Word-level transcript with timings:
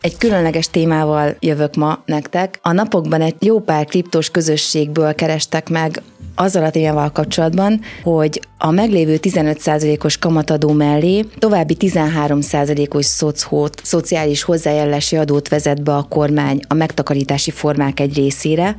Egy 0.00 0.16
különleges 0.16 0.68
témával 0.70 1.36
jövök 1.40 1.74
ma 1.74 2.02
nektek. 2.04 2.58
A 2.62 2.72
napokban 2.72 3.20
egy 3.20 3.34
jó 3.38 3.60
pár 3.60 3.84
kriptos 3.84 4.30
közösségből 4.30 5.14
kerestek 5.14 5.68
meg 5.68 6.02
azzal 6.34 6.64
a 6.64 6.70
témával 6.70 7.12
kapcsolatban, 7.12 7.80
hogy 8.02 8.40
a 8.58 8.70
meglévő 8.70 9.18
15%-os 9.22 10.18
kamatadó 10.18 10.72
mellé 10.72 11.24
további 11.38 11.76
13%-os 11.78 13.04
szocót, 13.04 13.80
szociális 13.84 14.42
hozzájárulási 14.42 15.16
adót 15.16 15.48
vezet 15.48 15.82
be 15.82 15.94
a 15.94 16.06
kormány 16.08 16.60
a 16.68 16.74
megtakarítási 16.74 17.50
formák 17.50 18.00
egy 18.00 18.14
részére, 18.14 18.76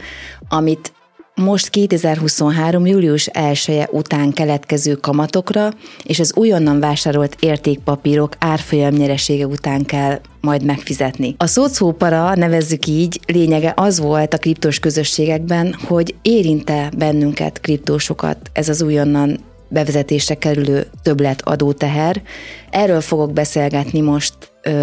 amit 0.49 0.91
most 1.39 1.69
2023. 1.69 2.85
július 2.85 3.27
1 3.27 3.65
-e 3.67 3.89
után 3.91 4.31
keletkező 4.31 4.93
kamatokra 4.93 5.69
és 6.03 6.19
az 6.19 6.33
újonnan 6.35 6.79
vásárolt 6.79 7.35
értékpapírok 7.39 8.35
árfolyam 8.39 8.93
nyeresége 8.93 9.45
után 9.45 9.85
kell 9.85 10.19
majd 10.41 10.63
megfizetni. 10.63 11.35
A 11.37 11.47
szócópara, 11.47 12.35
nevezzük 12.35 12.85
így, 12.85 13.19
lényege 13.25 13.73
az 13.75 13.99
volt 13.99 14.33
a 14.33 14.37
kriptos 14.37 14.79
közösségekben, 14.79 15.75
hogy 15.87 16.15
érinte 16.21 16.91
bennünket 16.97 17.59
kriptósokat 17.61 18.37
ez 18.53 18.69
az 18.69 18.81
újonnan 18.81 19.39
bevezetésre 19.67 20.35
kerülő 20.35 20.87
többlet 21.03 21.41
adóteher. 21.41 22.21
Erről 22.69 23.01
fogok 23.01 23.33
beszélgetni 23.33 23.99
most 24.01 24.33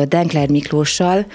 Denkler 0.08 0.48
Miklóssal, 0.48 1.26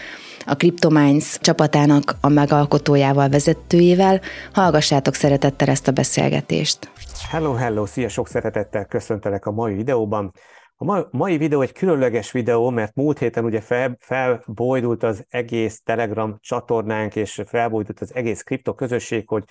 a 0.45 0.55
Cryptominds 0.55 1.39
csapatának 1.39 2.15
a 2.21 2.29
megalkotójával, 2.29 3.29
vezetőjével. 3.29 4.21
Hallgassátok 4.53 5.13
szeretettel 5.13 5.67
ezt 5.67 5.87
a 5.87 5.91
beszélgetést. 5.91 6.91
Hello, 7.29 7.53
hello, 7.53 7.85
szia, 7.85 8.09
sok 8.09 8.27
szeretettel 8.27 8.85
köszöntelek 8.85 9.45
a 9.45 9.51
mai 9.51 9.73
videóban. 9.73 10.31
A 10.75 11.07
mai 11.11 11.37
videó 11.37 11.61
egy 11.61 11.71
különleges 11.71 12.31
videó, 12.31 12.69
mert 12.69 12.95
múlt 12.95 13.19
héten 13.19 13.45
ugye 13.45 13.61
fel, 13.61 13.97
felbojdult 13.99 15.03
az 15.03 15.25
egész 15.29 15.81
Telegram 15.83 16.37
csatornánk, 16.39 17.15
és 17.15 17.41
felbojdult 17.45 17.99
az 17.99 18.15
egész 18.15 18.41
kripto 18.41 18.73
közösség, 18.73 19.27
hogy 19.27 19.43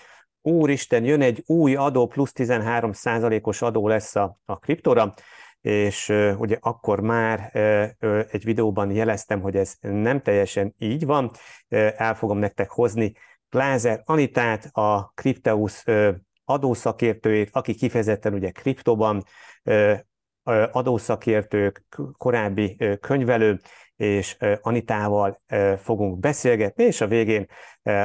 úristen, 0.42 1.04
jön 1.04 1.22
egy 1.22 1.42
új 1.46 1.74
adó, 1.74 2.06
plusz 2.06 2.32
13 2.32 2.90
os 3.42 3.62
adó 3.62 3.88
lesz 3.88 4.16
a, 4.16 4.38
a 4.44 4.58
kriptóra 4.58 5.14
és 5.60 6.08
ugye 6.38 6.56
akkor 6.60 7.00
már 7.00 7.50
egy 8.30 8.44
videóban 8.44 8.90
jeleztem, 8.90 9.40
hogy 9.40 9.56
ez 9.56 9.74
nem 9.80 10.22
teljesen 10.22 10.74
így 10.78 11.06
van. 11.06 11.30
El 11.96 12.14
fogom 12.14 12.38
nektek 12.38 12.70
hozni 12.70 13.12
Glázer 13.48 14.02
Anitát, 14.04 14.68
a 14.72 15.12
Crypteus 15.14 15.84
adószakértőjét, 16.44 17.48
aki 17.52 17.74
kifejezetten 17.74 18.34
ugye 18.34 18.50
kriptoban 18.50 19.22
adószakértők, 20.72 21.84
korábbi 22.16 22.76
könyvelő, 23.00 23.60
és 24.00 24.36
Anitával 24.60 25.40
fogunk 25.76 26.18
beszélgetni, 26.18 26.84
és 26.84 27.00
a 27.00 27.06
végén 27.06 27.46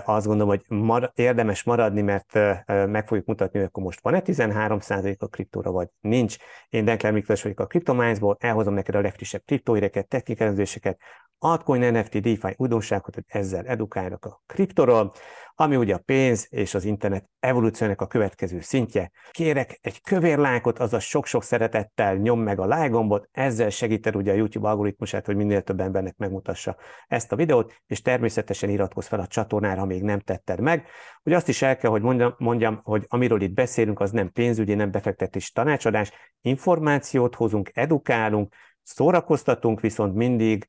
azt 0.05 0.25
gondolom, 0.25 0.47
hogy 0.47 0.77
mar- 0.77 1.11
érdemes 1.19 1.63
maradni, 1.63 2.01
mert 2.01 2.33
meg 2.65 3.07
fogjuk 3.07 3.25
mutatni, 3.25 3.59
hogy 3.59 3.67
akkor 3.67 3.83
most 3.83 4.01
van-e 4.01 4.21
13% 4.25 5.17
a 5.17 5.27
kriptóra, 5.27 5.71
vagy 5.71 5.88
nincs. 5.99 6.35
Én 6.69 6.85
Denkler 6.85 7.11
Miklós 7.11 7.41
vagyok 7.41 7.59
a 7.59 7.66
CryptoMinds-ból, 7.66 8.38
elhozom 8.39 8.73
neked 8.73 8.95
a 8.95 9.01
legfrissebb 9.01 9.41
kriptóireket, 9.45 10.07
technikelezéseket, 10.07 10.99
altcoin, 11.38 11.91
NFT, 11.91 12.19
DeFi 12.19 12.53
újdonságokat, 12.57 13.16
hogy 13.16 13.23
ezzel 13.27 13.66
edukálnak 13.66 14.25
a 14.25 14.41
kriptoról 14.45 15.13
ami 15.57 15.75
ugye 15.75 15.93
a 15.93 16.01
pénz 16.05 16.47
és 16.49 16.73
az 16.73 16.83
internet 16.83 17.29
evolúciónak 17.39 18.01
a 18.01 18.07
következő 18.07 18.59
szintje. 18.61 19.11
Kérek 19.31 19.79
egy 19.81 20.01
kövér 20.01 20.38
lájkot, 20.38 20.79
azaz 20.79 21.03
sok-sok 21.03 21.43
szeretettel 21.43 22.16
nyom 22.16 22.39
meg 22.39 22.59
a 22.59 22.66
like 22.66 22.88
gombot, 22.88 23.29
ezzel 23.31 23.69
segíted 23.69 24.16
ugye 24.16 24.31
a 24.31 24.35
YouTube 24.35 24.67
algoritmusát, 24.67 25.25
hogy 25.25 25.35
minél 25.35 25.61
több 25.61 25.79
embernek 25.86 26.17
megmutassa 26.17 26.75
ezt 27.08 27.31
a 27.31 27.36
videót, 27.36 27.81
és 27.88 28.02
természetesen 28.02 28.69
iratkozz 28.69 29.08
fel 29.08 29.19
a 29.19 29.28
csatornára, 29.28 29.80
ha 29.80 29.86
még 29.86 30.03
nem 30.03 30.19
tetted 30.19 30.59
meg. 30.59 30.88
Ugye 31.23 31.36
azt 31.36 31.47
is 31.47 31.61
el 31.61 31.78
kell, 31.78 31.89
hogy 31.89 32.02
mondjam, 32.02 32.36
mondjam, 32.38 32.80
hogy 32.83 33.05
amiről 33.08 33.41
itt 33.41 33.53
beszélünk, 33.53 34.00
az 34.00 34.11
nem 34.11 34.31
pénzügyi, 34.31 34.73
nem 34.73 34.91
befektetés 34.91 35.51
tanácsadás, 35.51 36.12
információt 36.41 37.35
hozunk, 37.35 37.72
edukálunk, 37.74 38.53
szórakoztatunk, 38.84 39.79
viszont 39.79 40.16
mindig 40.16 40.68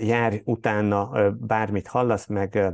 jár 0.00 0.40
utána 0.44 1.30
bármit 1.32 1.88
hallasz, 1.88 2.26
meg 2.26 2.72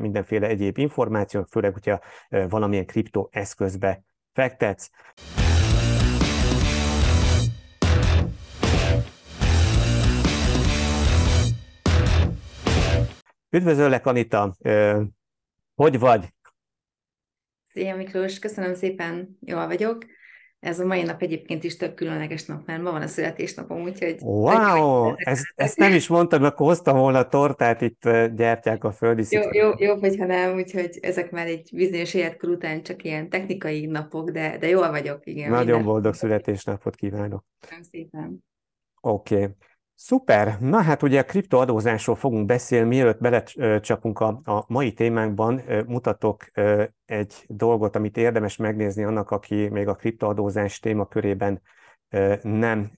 mindenféle 0.00 0.46
egyéb 0.46 0.78
információ, 0.78 1.46
főleg, 1.50 1.72
hogyha 1.72 2.00
valamilyen 2.48 2.86
kriptoeszközbe 2.86 4.02
fektetsz. 4.32 4.90
Üdvözöllek, 13.50 14.06
Anita! 14.06 14.56
Hogy 15.74 15.98
vagy? 15.98 16.28
Szia 17.72 17.96
Miklós, 17.96 18.38
köszönöm 18.38 18.74
szépen, 18.74 19.38
jól 19.40 19.66
vagyok. 19.66 20.04
Ez 20.60 20.80
a 20.80 20.86
mai 20.86 21.02
nap 21.02 21.22
egyébként 21.22 21.64
is 21.64 21.76
több 21.76 21.94
különleges 21.94 22.44
nap, 22.44 22.66
mert 22.66 22.82
ma 22.82 22.90
van 22.90 23.02
a 23.02 23.06
születésnapom, 23.06 23.82
úgyhogy... 23.82 24.16
Wow! 24.20 25.12
Ezt, 25.16 25.52
ezt 25.54 25.76
nem 25.76 25.92
is 25.92 26.08
mondtad, 26.08 26.44
akkor 26.44 26.66
hoztam 26.66 26.96
volna 26.96 27.18
a 27.18 27.28
tortát, 27.28 27.80
itt 27.80 28.02
gyertyák 28.34 28.84
a 28.84 28.92
földi 28.92 29.22
Jó, 29.30 29.40
jó, 29.52 29.72
jó, 29.78 29.96
hogyha 29.96 30.26
nem, 30.26 30.54
úgyhogy 30.54 30.98
ezek 31.02 31.30
már 31.30 31.46
egy 31.46 31.70
bizonyos 31.74 32.14
életkor 32.14 32.48
után 32.48 32.82
csak 32.82 33.04
ilyen 33.04 33.28
technikai 33.28 33.86
napok, 33.86 34.30
de, 34.30 34.58
de 34.58 34.68
jól 34.68 34.90
vagyok, 34.90 35.26
igen. 35.26 35.50
Nagyon 35.50 35.66
minden. 35.66 35.84
boldog 35.84 36.14
születésnapot 36.14 36.94
kívánok. 36.94 37.44
Köszönöm 37.60 37.82
szépen. 37.82 38.44
Oké. 39.00 39.34
Okay. 39.34 39.48
Szuper! 40.00 40.56
Na 40.60 40.82
hát 40.82 41.02
ugye 41.02 41.20
a 41.20 41.24
kriptoadózásról 41.24 42.16
fogunk 42.16 42.46
beszélni, 42.46 42.88
mielőtt 42.88 43.20
belecsapunk 43.20 44.20
a, 44.20 44.40
a 44.44 44.64
mai 44.66 44.92
témánkban, 44.92 45.62
mutatok 45.86 46.44
egy 47.06 47.44
dolgot, 47.46 47.96
amit 47.96 48.16
érdemes 48.16 48.56
megnézni 48.56 49.04
annak, 49.04 49.30
aki 49.30 49.68
még 49.68 49.88
a 49.88 49.94
kriptoadózás 49.94 50.78
témakörében 50.78 51.62
nem 52.42 52.92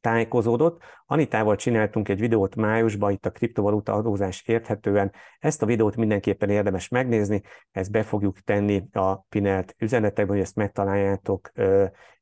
tájékozódott. 0.00 0.82
Anitával 1.06 1.56
csináltunk 1.56 2.08
egy 2.08 2.20
videót 2.20 2.56
májusban, 2.56 3.12
itt 3.12 3.26
a 3.26 3.30
kriptovaluta 3.30 3.92
adózás 3.92 4.42
érthetően. 4.46 5.12
Ezt 5.38 5.62
a 5.62 5.66
videót 5.66 5.96
mindenképpen 5.96 6.50
érdemes 6.50 6.88
megnézni, 6.88 7.42
ezt 7.70 7.90
be 7.90 8.02
fogjuk 8.02 8.40
tenni 8.40 8.88
a 8.92 9.16
Pinelt 9.16 9.74
üzenetekben, 9.78 10.34
hogy 10.34 10.44
ezt 10.44 10.56
megtaláljátok 10.56 11.52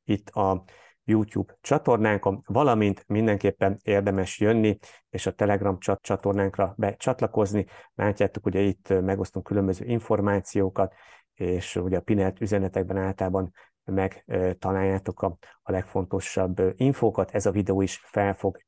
itt 0.05 0.29
a 0.29 0.65
YouTube 1.05 1.59
csatornánkon, 1.61 2.43
valamint 2.47 3.05
mindenképpen 3.07 3.79
érdemes 3.83 4.41
jönni, 4.41 4.79
és 5.11 5.27
a 5.27 5.33
Telegram 5.33 5.79
csatornánkra 6.01 6.75
becsatlakozni. 6.77 7.67
Látjátok, 7.95 8.47
ugye 8.47 8.61
itt 8.61 8.89
megosztunk 8.89 9.47
különböző 9.47 9.85
információkat, 9.85 10.95
és 11.35 11.77
ugye 11.77 11.97
a 11.97 12.01
Pinelt 12.01 12.41
üzenetekben 12.41 12.97
általában 12.97 13.53
megtaláljátok 13.85 15.23
a, 15.23 15.37
a 15.63 15.73
legfontosabb 15.73 16.63
infókat. 16.77 17.31
Ez 17.31 17.47
a 17.47 17.51
videó 17.51 17.81
is 17.81 18.01
fel 18.05 18.35
fog 18.35 18.59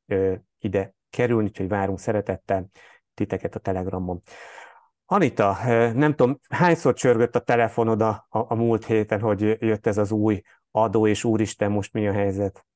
ide 0.58 0.94
kerülni, 1.10 1.48
úgyhogy 1.48 1.68
várunk 1.68 1.98
szeretettel 1.98 2.66
titeket 3.14 3.54
a 3.54 3.58
Telegramon. 3.58 4.22
Anita, 5.06 5.56
nem 5.94 6.14
tudom, 6.14 6.38
hányszor 6.48 6.94
csörgött 6.94 7.36
a 7.36 7.40
telefonod 7.40 8.02
a, 8.02 8.26
a, 8.28 8.38
a 8.38 8.54
múlt 8.54 8.84
héten, 8.84 9.20
hogy 9.20 9.56
jött 9.60 9.86
ez 9.86 9.98
az 9.98 10.12
új 10.12 10.42
adó, 10.76 11.06
és 11.06 11.24
úristen, 11.24 11.70
most 11.70 11.92
mi 11.92 12.08
a 12.08 12.12
helyzet? 12.12 12.66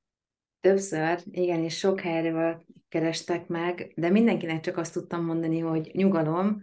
Többször, 0.61 1.19
igen, 1.31 1.63
és 1.63 1.79
sok 1.79 2.01
helyről 2.01 2.65
kerestek 2.89 3.47
meg, 3.47 3.93
de 3.97 4.11
mindenkinek 4.11 4.61
csak 4.61 4.77
azt 4.77 4.93
tudtam 4.93 5.25
mondani, 5.25 5.59
hogy 5.59 5.91
nyugalom, 5.93 6.63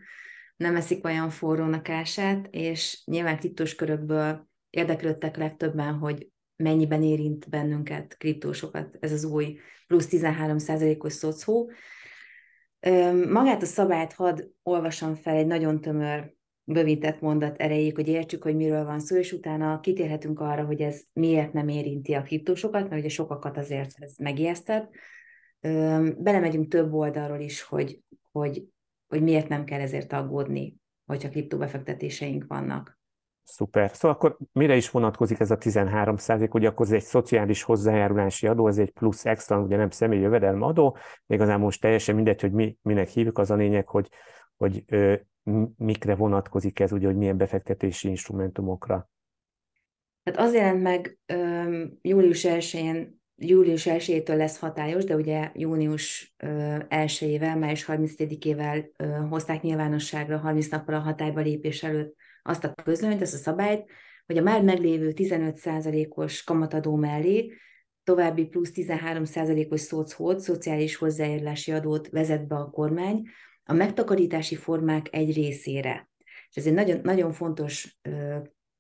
nem 0.56 0.76
eszik 0.76 1.06
olyan 1.06 1.30
forrónak 1.30 1.90
ását, 1.90 2.48
és 2.52 3.02
nyilván 3.06 3.38
kriptós 3.38 3.76
körökből 3.76 4.48
érdeklődtek 4.70 5.38
legtöbben, 5.38 5.94
hogy 5.94 6.30
mennyiben 6.56 7.04
érint 7.04 7.50
bennünket 7.50 8.18
kriptósokat 8.18 8.98
ez 9.00 9.12
az 9.12 9.24
új 9.24 9.60
plusz 9.88 10.08
13%-os 10.12 11.14
szocó. 11.14 11.72
Magát 13.30 13.62
a 13.62 13.66
szabályt 13.66 14.14
hadd 14.14 14.44
olvasom 14.64 15.16
fel 15.16 15.36
egy 15.36 15.48
nagyon 15.48 15.82
tömör 15.82 16.35
bővített 16.66 17.20
mondat 17.20 17.58
erejéig, 17.58 17.96
hogy 17.96 18.08
értsük, 18.08 18.44
hogy 18.44 18.56
miről 18.56 18.86
van 18.86 19.00
szó, 19.00 19.16
és 19.16 19.32
utána 19.32 19.80
kitérhetünk 19.80 20.40
arra, 20.40 20.66
hogy 20.66 20.82
ez 20.82 21.02
miért 21.14 21.54
nem 21.54 21.68
érinti 21.68 22.14
a 22.14 22.22
kriptósokat, 22.22 22.90
mert 22.90 23.02
ugye 23.02 23.10
sokakat 23.10 23.58
azért 23.58 23.92
ez 24.00 24.14
megijesztett. 24.18 24.90
Belemegyünk 26.18 26.68
több 26.68 26.94
oldalról 26.94 27.40
is, 27.40 27.62
hogy, 27.62 28.00
hogy, 28.32 28.64
hogy 29.08 29.22
miért 29.22 29.48
nem 29.48 29.64
kell 29.64 29.80
ezért 29.80 30.14
aggódni, 30.14 30.76
hogyha 31.06 31.30
kriptóbefektetéseink 31.30 32.46
vannak. 32.48 33.00
Szuper. 33.44 33.92
Szóval 33.94 34.12
akkor 34.12 34.38
mire 34.52 34.76
is 34.76 34.90
vonatkozik 34.90 35.40
ez 35.40 35.52
a 35.52 35.58
13 35.58 36.18
százalék? 36.18 36.54
Ugye 36.54 36.68
akkor 36.68 36.86
ez 36.86 36.92
egy 36.92 37.04
szociális 37.04 37.64
hozzájárulási 37.64 38.48
adó, 38.48 38.68
ez 38.68 38.78
egy 38.78 38.92
plusz 38.92 39.26
extra, 39.26 39.60
ugye 39.60 39.78
nem 39.78 39.90
személyi 39.90 40.22
jövedelme 40.22 40.66
adó, 40.66 40.98
igazából 41.28 41.64
most 41.64 41.82
teljesen 41.82 42.16
mindegy, 42.16 42.42
hogy 42.42 42.52
mi, 42.52 42.78
minek 42.82 43.08
hívjuk, 43.08 43.38
az 43.38 43.52
a 43.52 43.56
lényeg, 43.56 43.88
hogy, 43.88 44.10
hogy 44.58 44.84
ö, 44.88 45.16
mikre 45.78 46.16
vonatkozik 46.16 46.80
ez, 46.80 46.92
ugye, 46.92 47.06
hogy 47.06 47.18
milyen 47.18 47.38
befektetési 47.38 48.08
instrumentumokra? 48.08 49.10
Tehát 50.24 50.40
az 50.40 50.54
jelent 50.54 50.82
meg 50.82 51.18
um, 51.34 52.00
július 52.02 52.46
1-én 52.48 53.24
július 53.38 53.86
1-től 53.90 54.36
lesz 54.36 54.60
hatályos, 54.60 55.04
de 55.04 55.16
ugye 55.16 55.52
június 55.54 56.36
1-ével, 56.90 57.60
május 57.60 57.86
30-ével 57.88 58.86
hozták 59.30 59.62
nyilvánosságra 59.62 60.38
30 60.38 60.68
nappal 60.68 60.96
a 60.96 61.00
hatályba 61.00 61.42
lépés 61.42 61.84
előtt 61.84 62.16
azt 62.44 62.64
a 62.64 62.74
közlönyt, 62.84 63.22
azt 63.22 63.34
a 63.34 63.38
szabályt, 63.38 63.90
hogy 64.26 64.38
a 64.38 64.42
már 64.42 64.64
meglévő 64.64 65.12
15%-os 65.16 66.44
kamatadó 66.44 66.96
mellé 66.96 67.54
további 68.04 68.46
plusz 68.46 68.72
13%-os 68.74 69.82
szocót, 69.82 70.40
szociális 70.40 70.96
hozzájárulási 70.96 71.72
adót 71.72 72.10
vezet 72.10 72.48
be 72.48 72.56
a 72.56 72.70
kormány 72.70 73.28
a 73.66 73.74
megtakarítási 73.74 74.56
formák 74.56 75.08
egy 75.12 75.34
részére. 75.34 76.10
És 76.50 76.56
ez 76.56 76.66
egy 76.66 76.74
nagyon, 76.74 77.00
nagyon 77.04 77.32
fontos 77.32 78.00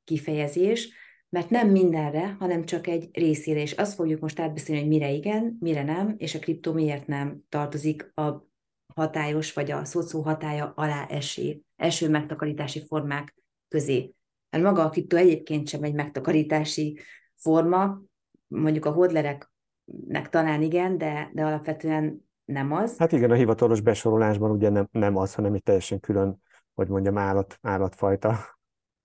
kifejezés, 0.03 0.93
mert 1.29 1.49
nem 1.49 1.69
mindenre, 1.69 2.35
hanem 2.39 2.65
csak 2.65 2.87
egy 2.87 3.09
részére, 3.13 3.61
és 3.61 3.71
azt 3.71 3.93
fogjuk 3.93 4.19
most 4.19 4.39
átbeszélni, 4.39 4.81
hogy 4.81 4.89
mire 4.89 5.11
igen, 5.11 5.57
mire 5.59 5.83
nem, 5.83 6.15
és 6.17 6.35
a 6.35 6.39
kriptó 6.39 6.73
miért 6.73 7.07
nem 7.07 7.41
tartozik 7.49 8.11
a 8.13 8.47
hatályos 8.93 9.53
vagy 9.53 9.71
a 9.71 9.85
szocó 9.85 10.21
hatája 10.21 10.73
alá 10.75 11.05
esé, 11.05 11.61
eső 11.75 12.09
megtakarítási 12.09 12.85
formák 12.85 13.35
közé. 13.67 14.13
Mert 14.49 14.63
maga 14.63 14.83
a 14.83 14.89
kriptó 14.89 15.17
egyébként 15.17 15.67
sem 15.67 15.83
egy 15.83 15.93
megtakarítási 15.93 16.99
forma, 17.35 18.01
mondjuk 18.47 18.85
a 18.85 18.91
hodlereknek 18.91 20.29
talán 20.29 20.61
igen, 20.61 20.97
de, 20.97 21.29
de 21.33 21.45
alapvetően 21.45 22.27
nem 22.45 22.71
az. 22.71 22.97
Hát 22.97 23.11
igen, 23.11 23.31
a 23.31 23.35
hivatalos 23.35 23.81
besorolásban 23.81 24.51
ugye 24.51 24.69
nem, 24.69 24.87
nem 24.91 25.17
az, 25.17 25.33
hanem 25.33 25.53
egy 25.53 25.63
teljesen 25.63 25.99
külön, 25.99 26.41
hogy 26.73 26.87
mondjam, 26.87 27.17
állat, 27.17 27.59
állatfajta. 27.61 28.37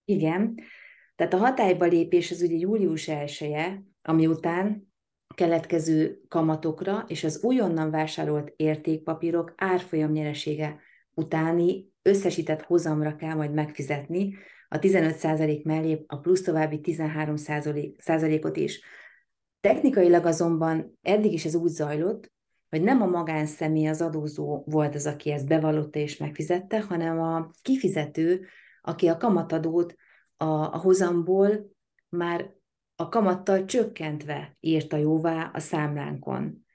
Igen, 0.05 0.55
tehát 1.15 1.35
a 1.35 1.37
hatályba 1.37 1.85
lépés 1.85 2.31
az 2.31 2.43
ugye 2.43 2.57
július 2.57 3.09
1 3.09 3.55
ami 4.03 4.27
után 4.27 4.93
keletkező 5.35 6.21
kamatokra 6.29 7.05
és 7.07 7.25
az 7.25 7.43
újonnan 7.43 7.91
vásárolt 7.91 8.53
értékpapírok 8.57 9.53
árfolyam 9.57 10.11
nyeresége 10.11 10.81
utáni 11.15 11.89
összesített 12.03 12.63
hozamra 12.63 13.17
kell 13.17 13.35
majd 13.35 13.53
megfizetni 13.53 14.37
a 14.69 14.79
15% 14.79 15.65
mellé 15.65 16.05
a 16.07 16.17
plusz 16.17 16.43
további 16.43 16.81
13%-ot 16.83 18.57
is. 18.57 18.81
Technikailag 19.61 20.27
azonban 20.27 20.99
eddig 21.03 21.33
is 21.33 21.45
ez 21.45 21.55
úgy 21.55 21.71
zajlott, 21.71 22.33
hogy 22.71 22.83
nem 22.83 23.03
a 23.03 23.07
magánszemély 23.07 23.89
az 23.89 24.03
adózó 24.03 24.63
volt 24.67 24.95
az, 24.95 25.07
aki 25.07 25.31
ezt 25.31 25.47
bevallotta 25.47 25.99
és 25.99 26.17
megfizette, 26.17 26.81
hanem 26.81 27.21
a 27.21 27.51
kifizető, 27.63 28.47
aki 28.83 29.09
a 29.09 29.17
kamatadót 29.17 29.95
a, 30.37 30.45
a 30.45 30.79
hozamból 30.79 31.71
már 32.09 32.51
a 32.97 33.09
kamattal 33.09 33.65
csökkentve 33.65 34.57
írta 34.61 34.97
jóvá 34.97 35.51
a 35.53 35.59
számlánkon. 35.59 36.67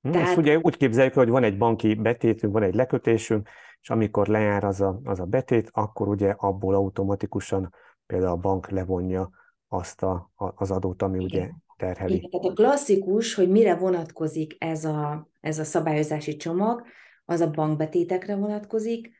Hm, 0.00 0.10
Tehát... 0.10 0.28
Ezt 0.28 0.36
ugye 0.36 0.58
úgy 0.58 0.76
képzeljük, 0.76 1.14
hogy 1.14 1.28
van 1.28 1.44
egy 1.44 1.58
banki 1.58 1.94
betétünk, 1.94 2.52
van 2.52 2.62
egy 2.62 2.74
lekötésünk, 2.74 3.48
és 3.80 3.90
amikor 3.90 4.26
lejár 4.26 4.64
az 4.64 4.80
a, 4.80 5.00
az 5.04 5.20
a 5.20 5.24
betét, 5.24 5.68
akkor 5.72 6.08
ugye 6.08 6.30
abból 6.36 6.74
automatikusan 6.74 7.74
például 8.06 8.32
a 8.32 8.36
bank 8.36 8.68
levonja 8.68 9.30
azt 9.68 10.02
a, 10.02 10.30
az 10.34 10.70
adót, 10.70 11.02
ami 11.02 11.24
Igen. 11.24 11.42
ugye 11.42 11.50
terheli. 11.76 12.14
Igen, 12.14 12.30
tehát 12.30 12.46
a 12.46 12.52
klasszikus, 12.52 13.34
hogy 13.34 13.50
mire 13.50 13.74
vonatkozik 13.74 14.56
ez 14.58 14.84
a, 14.84 15.30
ez 15.40 15.58
a 15.58 15.64
szabályozási 15.64 16.36
csomag, 16.36 16.82
az 17.24 17.40
a 17.40 17.50
bankbetétekre 17.50 18.34
vonatkozik, 18.34 19.10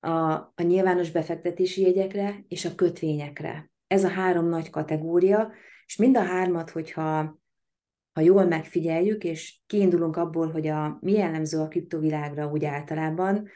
a, 0.00 0.32
a 0.32 0.62
nyilvános 0.62 1.10
befektetési 1.10 1.82
jegyekre 1.82 2.44
és 2.48 2.64
a 2.64 2.74
kötvényekre. 2.74 3.70
Ez 3.86 4.04
a 4.04 4.08
három 4.08 4.48
nagy 4.48 4.70
kategória, 4.70 5.52
és 5.86 5.96
mind 5.96 6.16
a 6.16 6.22
hármat, 6.22 6.70
hogyha 6.70 7.42
ha 8.12 8.20
jól 8.20 8.44
megfigyeljük, 8.44 9.24
és 9.24 9.60
kiindulunk 9.66 10.16
abból, 10.16 10.50
hogy 10.50 10.66
a, 10.66 10.98
mi 11.00 11.12
jellemző 11.12 11.58
a 11.58 11.68
kriptovilágra 11.68 12.50
úgy 12.50 12.64
általában, 12.64 13.48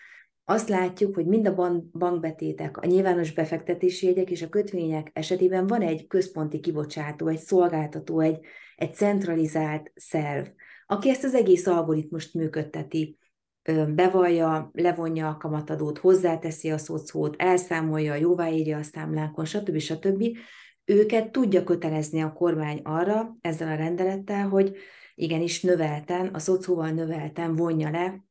azt 0.51 0.69
látjuk, 0.69 1.15
hogy 1.15 1.27
mind 1.27 1.47
a 1.47 1.83
bankbetétek, 1.93 2.77
a 2.77 2.87
nyilvános 2.87 3.33
befektetési 3.33 4.07
jegyek 4.07 4.31
és 4.31 4.43
a 4.43 4.49
kötvények 4.49 5.11
esetében 5.13 5.67
van 5.67 5.83
egy 5.83 6.07
központi 6.07 6.61
kibocsátó, 6.61 7.27
egy 7.27 7.39
szolgáltató, 7.39 8.21
egy, 8.21 8.39
egy 8.77 8.95
centralizált 8.95 9.93
szerv, 9.95 10.47
aki 10.87 11.11
ezt 11.11 11.25
az 11.25 11.35
egész 11.35 11.67
algoritmust 11.67 12.35
működteti, 12.35 13.19
bevallja, 13.95 14.71
levonja 14.73 15.29
a 15.29 15.37
kamatadót, 15.37 15.99
hozzáteszi 15.99 16.71
a 16.71 16.79
szocót, 16.79 17.37
elszámolja, 17.39 18.15
jóváírja 18.15 18.79
a 18.79 18.83
számlánkon, 18.83 19.45
stb. 19.45 19.79
stb. 19.79 20.25
Őket 20.85 21.31
tudja 21.33 21.65
kötelezni 21.65 22.21
a 22.23 22.33
kormány 22.33 22.81
arra 22.83 23.37
ezzel 23.41 23.69
a 23.73 23.77
rendelettel, 23.77 24.49
hogy 24.49 24.77
igenis 25.15 25.63
növelten, 25.63 26.27
a 26.27 26.39
szocóval 26.39 26.91
növelten 26.91 27.57
vonja 27.57 27.91
le 27.91 28.28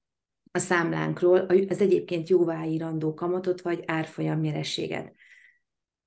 a 0.57 0.59
számlánkról 0.59 1.39
az 1.69 1.81
egyébként 1.81 2.29
jóváírandó 2.29 3.13
kamatot 3.13 3.61
vagy 3.61 3.83
árfolyam 3.85 4.39
nyerességet. 4.39 5.13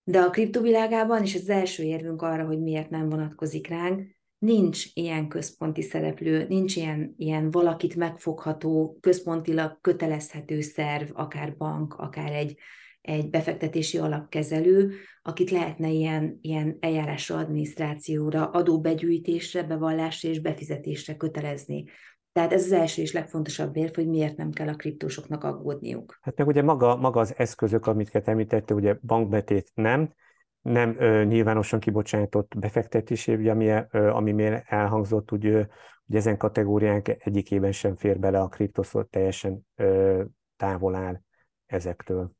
De 0.05 0.21
a 0.21 0.31
kriptovilágában, 0.31 1.23
és 1.23 1.35
az 1.35 1.49
első 1.49 1.83
érvünk 1.83 2.23
arra, 2.23 2.47
hogy 2.47 2.61
miért 2.61 2.91
nem 2.91 3.09
vonatkozik 3.09 3.69
ránk, 3.69 4.17
nincs 4.39 4.85
ilyen 4.95 5.29
központi 5.29 5.83
szereplő, 5.83 6.47
nincs 6.49 6.77
ilyen, 6.77 7.15
ilyen 7.17 7.51
valakit 7.51 7.97
megfogható, 7.97 8.99
központilag 9.01 9.79
kötelezhető 9.81 10.61
szerv, 10.61 11.11
akár 11.13 11.57
bank, 11.57 11.95
akár 11.95 12.33
egy, 12.33 12.59
egy 13.01 13.31
befektetési 13.31 13.99
alapkezelő, 13.99 14.93
akit 15.23 15.51
lehetne 15.51 15.89
ilyen, 15.89 16.39
ilyen 16.41 16.77
eljárásra, 16.81 17.37
adminisztrációra, 17.37 18.51
adóbegyűjtésre, 18.51 19.63
bevallásra 19.63 20.29
és 20.29 20.41
befizetésre 20.41 21.17
kötelezni. 21.17 21.85
Tehát 22.33 22.53
ez 22.53 22.65
az 22.65 22.73
első 22.73 23.03
és 23.03 23.13
legfontosabb 23.13 23.77
érv, 23.77 23.95
hogy 23.95 24.09
miért 24.09 24.37
nem 24.37 24.51
kell 24.51 24.69
a 24.69 24.75
kriptósoknak 24.77 25.45
aggódniuk. 25.45 26.19
Hát 26.23 26.37
meg 26.37 26.47
ugye 26.47 26.63
maga, 26.63 26.97
maga 26.97 27.21
az 27.21 27.35
eszközök, 27.37 27.87
amit 27.87 28.15
említette, 28.15 28.75
ugye 28.75 28.97
bankbetét 29.03 29.71
nem, 29.75 30.13
nem 30.61 30.97
ö, 30.99 31.25
nyilvánosan 31.25 31.81
kibocsátott 31.81 32.59
befektetési, 32.59 33.35
ugye, 33.35 33.51
ami, 33.51 33.69
ö, 33.91 34.09
ami 34.09 34.33
még 34.33 34.63
elhangzott, 34.67 35.33
úgy, 35.33 35.47
ö, 35.47 35.63
hogy 36.07 36.17
ezen 36.17 36.37
kategóriánk 36.37 37.09
egyikében 37.09 37.73
sem 37.73 37.97
fér 37.97 38.19
bele 38.19 38.41
a 38.41 38.49
kriptoszor, 38.49 39.07
teljesen 39.11 39.67
ö, 39.77 40.23
távol 40.57 40.95
áll 40.95 41.21
ezektől. 41.67 42.33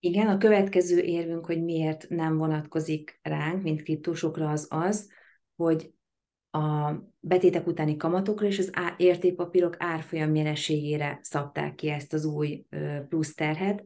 Igen, 0.00 0.28
a 0.28 0.38
következő 0.38 0.98
érvünk, 0.98 1.46
hogy 1.46 1.64
miért 1.64 2.08
nem 2.08 2.36
vonatkozik 2.36 3.18
ránk, 3.22 3.62
mint 3.62 3.82
kriptósokra, 3.82 4.50
az 4.50 4.66
az, 4.70 5.10
hogy 5.56 5.94
a 6.50 6.92
betétek 7.20 7.66
utáni 7.66 7.96
kamatokra 7.96 8.46
és 8.46 8.58
az 8.58 8.72
értékpapírok 8.96 9.76
árfolyam 9.78 10.30
nyereségére 10.30 11.18
szabták 11.22 11.74
ki 11.74 11.88
ezt 11.88 12.12
az 12.12 12.24
új 12.24 12.66
plusz 13.08 13.34
terhet, 13.34 13.82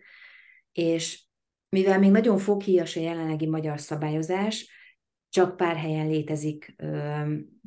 és 0.73 1.23
mivel 1.69 1.99
még 1.99 2.11
nagyon 2.11 2.39
foghíjas 2.39 2.97
a 2.97 3.01
jelenlegi 3.01 3.47
magyar 3.47 3.81
szabályozás, 3.81 4.69
csak 5.29 5.57
pár 5.57 5.77
helyen 5.77 6.09
létezik 6.09 6.77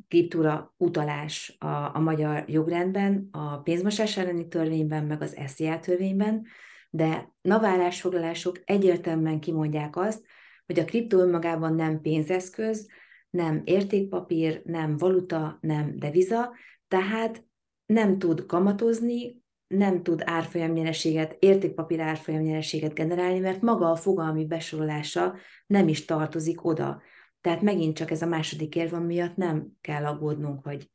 kriptúra 0.08 0.74
utalás 0.76 1.56
a, 1.58 1.66
a 1.96 1.98
magyar 1.98 2.44
jogrendben, 2.48 3.28
a 3.30 3.56
pénzmosás 3.56 4.16
elleni 4.16 4.48
törvényben, 4.48 5.04
meg 5.04 5.22
az 5.22 5.36
SZIA 5.46 5.78
törvényben, 5.78 6.46
de 6.90 7.32
navállásfoglalások 7.40 8.60
egyértelműen 8.64 9.40
kimondják 9.40 9.96
azt, 9.96 10.24
hogy 10.66 10.78
a 10.78 10.84
kriptó 10.84 11.18
önmagában 11.18 11.74
nem 11.74 12.00
pénzeszköz, 12.00 12.88
nem 13.30 13.62
értékpapír, 13.64 14.62
nem 14.64 14.96
valuta, 14.96 15.58
nem 15.60 15.98
deviza, 15.98 16.54
tehát 16.88 17.44
nem 17.86 18.18
tud 18.18 18.46
kamatozni, 18.46 19.42
nem 19.66 20.02
tud 20.02 20.22
árfolyamnyereséget, 20.24 21.36
értékpapír 21.38 22.00
árfolyamnyereséget 22.00 22.94
generálni, 22.94 23.38
mert 23.38 23.60
maga 23.60 23.90
a 23.90 23.96
fogalmi 23.96 24.46
besorolása 24.46 25.34
nem 25.66 25.88
is 25.88 26.04
tartozik 26.04 26.64
oda. 26.64 27.02
Tehát 27.40 27.62
megint 27.62 27.96
csak 27.96 28.10
ez 28.10 28.22
a 28.22 28.26
második 28.26 28.76
érv, 28.76 28.94
miatt 28.94 29.36
nem 29.36 29.68
kell 29.80 30.06
aggódnunk, 30.06 30.64
hogy, 30.64 30.90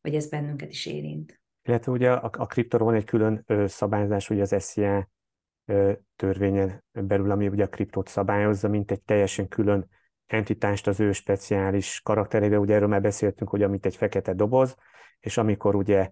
hogy 0.00 0.14
ez 0.14 0.28
bennünket 0.28 0.70
is 0.70 0.86
érint. 0.86 1.40
Illetve 1.62 1.92
ugye 1.92 2.12
a, 2.12 2.30
a 2.38 2.46
kriptóról 2.46 2.88
van 2.88 2.96
egy 2.96 3.04
külön 3.04 3.42
ö, 3.46 3.66
szabályozás, 3.66 4.30
ugye 4.30 4.42
az 4.42 4.54
SZIA 4.58 5.08
törvényen 6.16 6.84
belül, 6.92 7.30
ami 7.30 7.48
ugye 7.48 7.64
a 7.64 7.68
kriptót 7.68 8.08
szabályozza, 8.08 8.68
mint 8.68 8.90
egy 8.90 9.02
teljesen 9.02 9.48
külön 9.48 9.88
entitást 10.28 10.86
az 10.86 11.00
ő 11.00 11.12
speciális 11.12 12.00
karakterébe, 12.04 12.58
ugye 12.58 12.74
erről 12.74 12.88
már 12.88 13.00
beszéltünk, 13.00 13.50
hogy 13.50 13.62
amit 13.62 13.86
egy 13.86 13.96
fekete 13.96 14.32
doboz, 14.32 14.76
és 15.20 15.36
amikor 15.36 15.74
ugye 15.74 16.10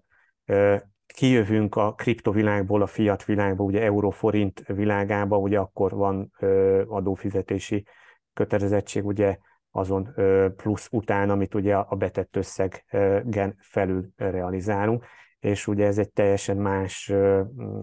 kijövünk 1.07 1.75
a 1.75 1.93
kriptovilágból, 1.93 2.81
a 2.81 2.87
fiat 2.87 3.25
világba, 3.25 3.63
ugye 3.63 3.81
euróforint 3.81 4.63
világába, 4.67 5.37
ugye 5.37 5.59
akkor 5.59 5.91
van 5.91 6.31
adófizetési 6.87 7.85
kötelezettség, 8.33 9.05
ugye 9.05 9.37
azon 9.71 10.13
plusz 10.55 10.87
után, 10.91 11.29
amit 11.29 11.53
ugye 11.53 11.75
a 11.75 11.95
betett 11.95 12.35
összegen 12.35 13.57
felül 13.59 14.09
realizálunk, 14.15 15.05
és 15.39 15.67
ugye 15.67 15.85
ez 15.85 15.97
egy 15.97 16.11
teljesen 16.11 16.57
más, 16.57 17.13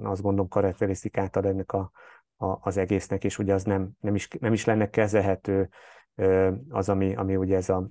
azt 0.02 0.22
gondolom, 0.22 0.48
karakterisztikát 0.48 1.36
ad 1.36 1.44
ennek 1.44 1.72
a, 1.72 1.90
a, 2.36 2.58
az 2.60 2.76
egésznek, 2.76 3.24
és 3.24 3.38
ugye 3.38 3.54
az 3.54 3.64
nem, 3.64 3.90
nem, 4.00 4.14
is, 4.14 4.28
nem 4.40 4.52
is 4.52 4.64
lenne 4.64 4.90
kezelhető 4.90 5.68
az, 6.68 6.88
ami, 6.88 7.14
ami 7.14 7.36
ugye 7.36 7.56
ez 7.56 7.68
a, 7.68 7.90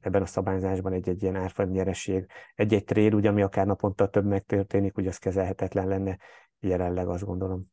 ebben 0.00 0.22
a 0.22 0.26
szabályzásban 0.26 0.92
egy-egy 0.92 1.22
ilyen 1.22 1.36
árfolyam 1.36 1.70
nyereség, 1.70 2.26
egy-egy 2.54 2.84
trade, 2.84 3.16
ugye, 3.16 3.28
ami 3.28 3.42
akár 3.42 3.66
naponta 3.66 4.08
több 4.08 4.24
megtörténik, 4.24 4.96
ugye 4.96 5.08
az 5.08 5.18
kezelhetetlen 5.18 5.88
lenne. 5.88 6.18
Jelenleg, 6.60 7.08
azt 7.08 7.24
gondolom. 7.24 7.64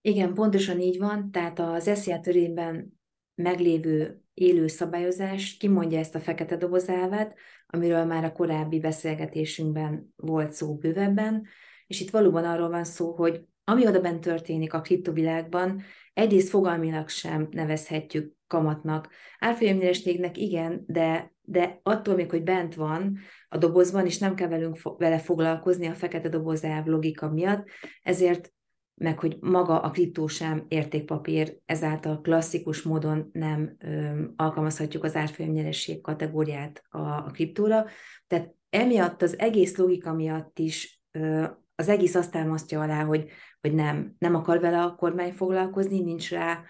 Igen, 0.00 0.34
pontosan 0.34 0.80
így 0.80 0.98
van, 0.98 1.30
tehát 1.30 1.58
az 1.58 1.90
SZIA 1.94 2.20
törvényben 2.20 3.00
meglévő 3.34 4.22
élő 4.34 4.66
szabályozás 4.66 5.56
kimondja 5.56 5.98
ezt 5.98 6.14
a 6.14 6.20
fekete 6.20 6.56
dobozelvet, 6.56 7.34
amiről 7.66 8.04
már 8.04 8.24
a 8.24 8.32
korábbi 8.32 8.80
beszélgetésünkben 8.80 10.14
volt 10.16 10.52
szó 10.52 10.76
bővebben, 10.76 11.46
és 11.86 12.00
itt 12.00 12.10
valóban 12.10 12.44
arról 12.44 12.68
van 12.68 12.84
szó, 12.84 13.12
hogy 13.12 13.44
ami 13.64 13.86
oda 13.86 14.00
bent 14.00 14.20
történik 14.20 14.72
a 14.72 14.80
kriptovilágban, 14.80 15.82
egyrészt 16.12 16.48
fogalmilag 16.48 17.08
sem 17.08 17.48
nevezhetjük 17.50 18.34
kamatnak. 18.52 19.08
Árfolyamnyerességnek 19.38 20.38
igen, 20.38 20.84
de, 20.86 21.32
de 21.42 21.80
attól 21.82 22.14
még, 22.14 22.30
hogy 22.30 22.42
bent 22.42 22.74
van 22.74 23.18
a 23.48 23.56
dobozban, 23.56 24.06
és 24.06 24.18
nem 24.18 24.34
kell 24.34 24.48
velünk 24.48 24.76
fo- 24.76 24.98
vele 24.98 25.18
foglalkozni 25.18 25.86
a 25.86 25.94
fekete 25.94 26.28
dobozelv 26.28 26.86
logika 26.86 27.30
miatt, 27.30 27.66
ezért 28.02 28.52
meg 28.94 29.18
hogy 29.18 29.36
maga 29.40 29.80
a 29.80 29.90
kriptó 29.90 30.26
sem 30.26 30.64
értékpapír, 30.68 31.56
ezáltal 31.66 32.20
klasszikus 32.20 32.82
módon 32.82 33.30
nem 33.32 33.76
ö, 33.78 34.22
alkalmazhatjuk 34.36 35.04
az 35.04 35.16
árfolyamnyeresség 35.16 36.00
kategóriát 36.00 36.82
a, 36.88 36.98
a 36.98 37.30
kriptóra. 37.32 37.84
Tehát 38.26 38.54
emiatt 38.70 39.22
az 39.22 39.38
egész 39.38 39.76
logika 39.76 40.12
miatt 40.12 40.58
is 40.58 41.02
ö, 41.10 41.44
az 41.74 41.88
egész 41.88 42.14
azt 42.14 42.30
támasztja 42.30 42.80
alá, 42.80 43.04
hogy, 43.04 43.28
hogy 43.60 43.74
nem, 43.74 44.14
nem 44.18 44.34
akar 44.34 44.60
vele 44.60 44.82
a 44.82 44.94
kormány 44.94 45.32
foglalkozni, 45.32 46.00
nincs 46.00 46.30
rá 46.30 46.62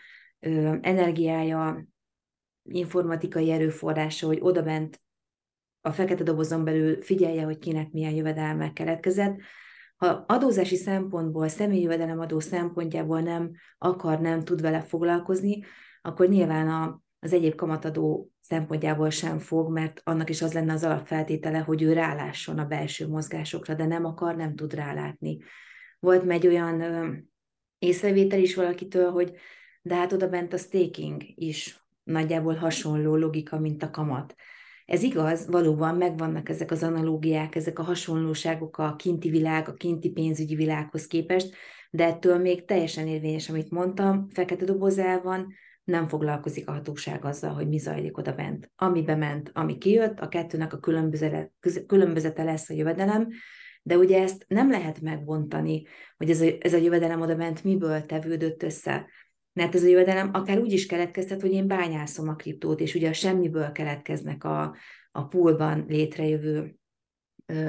energiája, 0.81 1.87
informatikai 2.63 3.51
erőforrása, 3.51 4.27
hogy 4.27 4.39
odabent 4.41 5.03
a 5.81 5.91
fekete 5.91 6.23
dobozon 6.23 6.65
belül 6.65 7.03
figyelje, 7.03 7.45
hogy 7.45 7.59
kinek 7.59 7.91
milyen 7.91 8.15
jövedelmek 8.15 8.73
keletkezett, 8.73 9.41
ha 9.97 10.25
adózási 10.27 10.77
szempontból, 10.77 11.49
személyi 11.49 11.83
jövedelemadó 11.83 12.41
szempontjából 12.41 13.21
nem 13.21 13.51
akar, 13.79 14.21
nem 14.21 14.41
tud 14.41 14.61
vele 14.61 14.81
foglalkozni, 14.81 15.63
akkor 16.01 16.29
nyilván 16.29 16.69
a, 16.69 17.03
az 17.19 17.33
egyéb 17.33 17.55
kamatadó 17.55 18.31
szempontjából 18.41 19.11
sem 19.11 19.39
fog, 19.39 19.73
mert 19.73 20.01
annak 20.05 20.31
is 20.31 20.43
az 20.43 20.53
lenne 20.53 20.73
az 20.73 20.85
alapfeltétele, 20.85 21.59
hogy 21.59 21.83
ő 21.83 21.93
rálásson 21.93 22.59
a 22.59 22.65
belső 22.65 23.09
mozgásokra, 23.09 23.75
de 23.75 23.87
nem 23.87 24.05
akar, 24.05 24.37
nem 24.37 24.55
tud 24.55 24.75
rálátni. 24.75 25.39
Volt 25.99 26.31
egy 26.31 26.47
olyan 26.47 26.81
ö, 26.81 27.13
észrevétel 27.79 28.39
is 28.39 28.55
valakitől, 28.55 29.11
hogy 29.11 29.33
de 29.83 29.95
hát 29.95 30.13
oda 30.13 30.29
bent 30.29 30.53
a 30.53 30.57
staking 30.57 31.23
is 31.35 31.85
nagyjából 32.05 32.55
hasonló 32.55 33.17
logika, 33.17 33.59
mint 33.59 33.83
a 33.83 33.91
kamat. 33.91 34.35
Ez 34.87 35.03
igaz, 35.03 35.47
valóban 35.47 35.97
megvannak 35.97 36.49
ezek 36.49 36.71
az 36.71 36.83
analógiák, 36.83 37.55
ezek 37.55 37.79
a 37.79 37.83
hasonlóságok 37.83 38.79
a 38.79 38.97
kinti 38.97 39.31
világ, 39.31 39.69
a 39.69 39.75
kinti 39.75 40.11
pénzügyi 40.11 40.55
világhoz 40.55 41.07
képest, 41.07 41.55
de 41.91 42.05
ettől 42.05 42.39
még 42.39 42.65
teljesen 42.65 43.07
érvényes, 43.07 43.49
amit 43.49 43.71
mondtam, 43.71 44.29
fekete 44.29 44.65
dobozál 44.65 45.23
van, 45.23 45.55
nem 45.85 46.09
foglalkozik 46.09 46.69
a 46.69 46.73
hatóság 46.73 47.25
azzal, 47.25 47.53
hogy 47.53 47.69
mi 47.69 47.79
zajlik 47.79 48.19
oda 48.19 48.33
bent. 48.33 48.71
Ami 48.77 49.03
bement, 49.03 49.51
ami 49.55 49.79
kijött, 49.79 50.21
a 50.21 50.29
kettőnek 50.29 50.73
a 50.73 50.79
különbözete 51.87 52.43
lesz 52.43 52.71
a 52.71 52.75
jövedelem, 52.75 53.29
de 53.83 53.97
ugye 53.97 54.23
ezt 54.23 54.45
nem 54.49 54.71
lehet 54.71 55.01
megbontani, 55.01 55.83
hogy 56.17 56.31
ez 56.31 56.41
a, 56.41 56.47
ez 56.61 56.73
a 56.73 56.77
jövedelem 56.77 57.21
oda 57.21 57.37
bent 57.37 57.65
miből 57.65 58.07
tevődött 58.07 58.63
össze. 58.63 59.07
Mert 59.53 59.75
ez 59.75 59.83
a 59.83 59.89
jövedelem 59.89 60.31
akár 60.33 60.59
úgy 60.59 60.73
is 60.73 60.87
keletkezhet, 60.87 61.41
hogy 61.41 61.53
én 61.53 61.67
bányászom 61.67 62.29
a 62.29 62.35
kriptót, 62.35 62.81
és 62.81 62.95
ugye 62.95 63.09
a 63.09 63.13
semmiből 63.13 63.73
keletkeznek 63.73 64.45
a, 64.45 64.77
a 65.13 65.27
poolban 65.27 65.85
létrejövő 65.89 66.77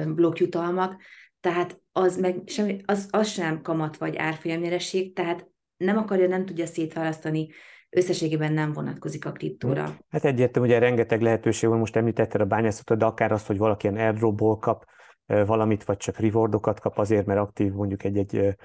blokkjutalmak, 0.06 1.02
tehát 1.40 1.80
az, 1.92 2.20
meg 2.20 2.42
semmi, 2.46 2.80
az, 2.84 3.08
az 3.10 3.28
sem 3.28 3.62
kamat 3.62 3.96
vagy 3.96 4.16
árfolyamnyeresség, 4.16 5.14
tehát 5.14 5.48
nem 5.76 5.96
akarja, 5.96 6.28
nem 6.28 6.44
tudja 6.44 6.66
szétválasztani, 6.66 7.48
összességében 7.90 8.52
nem 8.52 8.72
vonatkozik 8.72 9.26
a 9.26 9.32
kriptóra. 9.32 9.96
Hát 10.08 10.24
egyértelmű, 10.24 10.68
ugye 10.68 10.78
rengeteg 10.78 11.22
lehetőség 11.22 11.68
van, 11.68 11.78
most 11.78 11.96
említetted 11.96 12.40
a 12.40 12.44
bányászatot, 12.44 12.98
de 12.98 13.04
akár 13.04 13.32
azt, 13.32 13.46
hogy 13.46 13.58
valaki 13.58 13.86
ilyen 13.86 14.04
airdropból 14.04 14.58
kap 14.58 14.84
valamit, 15.26 15.84
vagy 15.84 15.96
csak 15.96 16.18
rewardokat 16.18 16.80
kap 16.80 16.98
azért, 16.98 17.26
mert 17.26 17.40
aktív 17.40 17.72
mondjuk 17.72 18.04
egy-egy 18.04 18.56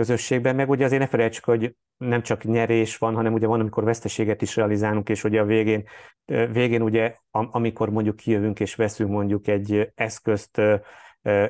közösségben, 0.00 0.54
meg 0.54 0.70
ugye 0.70 0.84
azért 0.84 1.00
ne 1.00 1.06
felejtsük, 1.06 1.44
hogy 1.44 1.74
nem 1.96 2.22
csak 2.22 2.44
nyerés 2.44 2.98
van, 2.98 3.14
hanem 3.14 3.32
ugye 3.32 3.46
van, 3.46 3.60
amikor 3.60 3.84
veszteséget 3.84 4.42
is 4.42 4.56
realizálunk, 4.56 5.08
és 5.08 5.24
ugye 5.24 5.40
a 5.40 5.44
végén, 5.44 5.84
végén 6.24 6.82
ugye, 6.82 7.14
amikor 7.30 7.90
mondjuk 7.90 8.16
kijövünk 8.16 8.60
és 8.60 8.74
veszünk 8.74 9.10
mondjuk 9.10 9.48
egy 9.48 9.92
eszközt, 9.94 10.60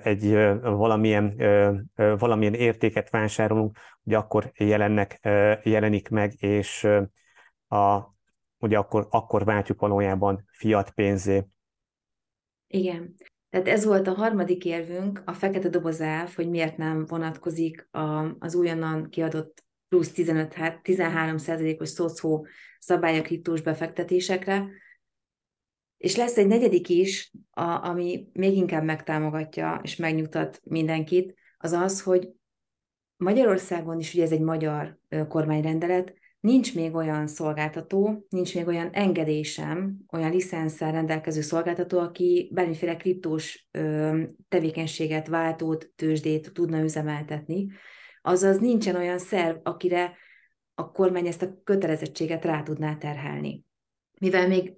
egy 0.03 0.33
valamilyen, 0.63 1.37
valamilyen 1.95 2.55
értéket 2.55 3.11
vásárolunk, 3.11 3.79
ugye 4.03 4.17
akkor 4.17 4.53
jelennek, 4.55 5.19
jelenik 5.63 6.09
meg, 6.09 6.33
és 6.39 6.85
a, 7.69 8.15
ugye 8.59 8.79
akkor, 8.79 9.07
akkor 9.11 9.45
váltjuk 9.45 9.81
valójában 9.81 10.49
fiat 10.53 10.91
pénzé. 10.91 11.45
Igen. 12.67 13.15
Tehát 13.51 13.69
ez 13.69 13.85
volt 13.85 14.07
a 14.07 14.13
harmadik 14.13 14.65
érvünk, 14.65 15.23
a 15.25 15.33
fekete 15.33 15.69
doboz 15.69 16.01
elv, 16.01 16.35
hogy 16.35 16.49
miért 16.49 16.77
nem 16.77 17.07
vonatkozik 17.07 17.89
a, 17.91 18.37
az 18.39 18.55
újonnan 18.55 19.09
kiadott 19.09 19.65
plusz 19.89 20.13
15, 20.13 20.55
13% 20.59 21.81
os 21.81 21.89
szocó 21.89 22.47
szabályokítós 22.79 23.61
befektetésekre. 23.61 24.69
És 25.97 26.17
lesz 26.17 26.37
egy 26.37 26.47
negyedik 26.47 26.89
is, 26.89 27.33
a, 27.51 27.63
ami 27.63 28.29
még 28.33 28.57
inkább 28.57 28.85
megtámogatja 28.85 29.81
és 29.83 29.97
megnyugtat 29.97 30.61
mindenkit, 30.65 31.35
az 31.57 31.73
az, 31.73 32.03
hogy 32.03 32.29
Magyarországon 33.17 33.99
is, 33.99 34.15
ugye 34.15 34.23
ez 34.23 34.33
egy 34.33 34.41
magyar 34.41 34.99
kormányrendelet, 35.29 36.15
nincs 36.41 36.75
még 36.75 36.95
olyan 36.95 37.27
szolgáltató, 37.27 38.27
nincs 38.29 38.55
még 38.55 38.67
olyan 38.67 38.91
engedésem, 38.93 39.97
olyan 40.13 40.31
licenszel 40.31 40.93
rendelkező 40.93 41.41
szolgáltató, 41.41 41.99
aki 41.99 42.51
bármiféle 42.55 42.97
kriptós 42.97 43.69
ö, 43.71 44.23
tevékenységet, 44.49 45.29
váltót, 45.29 45.91
tőzsdét 45.97 46.53
tudna 46.53 46.81
üzemeltetni. 46.81 47.67
Azaz 48.23 48.59
nincsen 48.59 48.97
olyan 48.97 49.19
szerv, 49.19 49.57
akire 49.63 50.17
a 50.75 50.91
kormány 50.91 51.27
ezt 51.27 51.43
a 51.43 51.63
kötelezettséget 51.65 52.45
rá 52.45 52.63
tudná 52.63 52.97
terhelni. 52.97 53.65
Mivel 54.21 54.49
még, 54.49 54.75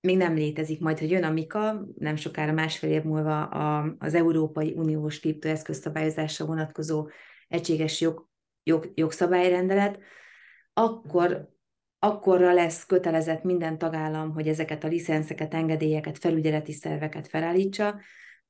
még 0.00 0.16
nem 0.16 0.34
létezik, 0.34 0.80
majd, 0.80 0.98
hogy 0.98 1.10
jön 1.10 1.24
a 1.24 1.30
MIKA, 1.30 1.86
nem 1.98 2.16
sokára 2.16 2.52
másfél 2.52 2.90
év 2.90 3.02
múlva 3.02 3.44
a, 3.44 3.96
az 3.98 4.14
Európai 4.14 4.72
Uniós 4.72 5.20
kriptoeszközszabályozásra 5.20 6.46
vonatkozó 6.46 7.08
egységes 7.48 8.00
jog, 8.00 8.28
jog, 8.62 8.92
jogszabályrendelet, 8.94 9.98
akkor 10.78 11.54
akkorra 11.98 12.52
lesz 12.52 12.86
kötelezett 12.86 13.42
minden 13.42 13.78
tagállam, 13.78 14.32
hogy 14.32 14.48
ezeket 14.48 14.84
a 14.84 14.88
licenszeket, 14.88 15.54
engedélyeket, 15.54 16.18
felügyeleti 16.18 16.72
szerveket 16.72 17.28
felállítsa, 17.28 18.00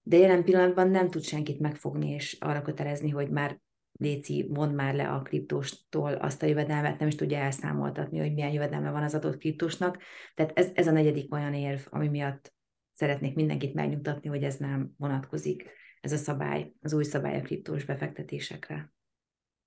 de 0.02 0.16
jelen 0.16 0.44
pillanatban 0.44 0.88
nem 0.88 1.10
tud 1.10 1.22
senkit 1.22 1.60
megfogni 1.60 2.10
és 2.10 2.36
arra 2.40 2.62
kötelezni, 2.62 3.10
hogy 3.10 3.30
már 3.30 3.60
Léci, 3.98 4.46
mond 4.48 4.74
már 4.74 4.94
le 4.94 5.08
a 5.08 5.22
kriptóstól 5.22 6.12
azt 6.12 6.42
a 6.42 6.46
jövedelmet, 6.46 6.98
nem 6.98 7.08
is 7.08 7.14
tudja 7.14 7.38
elszámoltatni, 7.38 8.18
hogy 8.18 8.34
milyen 8.34 8.52
jövedelme 8.52 8.90
van 8.90 9.02
az 9.02 9.14
adott 9.14 9.38
kriptósnak. 9.38 9.98
Tehát 10.34 10.58
ez, 10.58 10.70
ez 10.74 10.86
a 10.86 10.90
negyedik 10.90 11.34
olyan 11.34 11.54
érv, 11.54 11.80
ami 11.90 12.08
miatt 12.08 12.54
szeretnék 12.94 13.34
mindenkit 13.34 13.74
megnyugtatni, 13.74 14.28
hogy 14.28 14.42
ez 14.42 14.56
nem 14.56 14.90
vonatkozik, 14.96 15.70
ez 16.00 16.12
a 16.12 16.16
szabály, 16.16 16.72
az 16.80 16.92
új 16.92 17.04
szabály 17.04 17.36
a 17.36 17.42
kriptós 17.42 17.84
befektetésekre. 17.84 18.92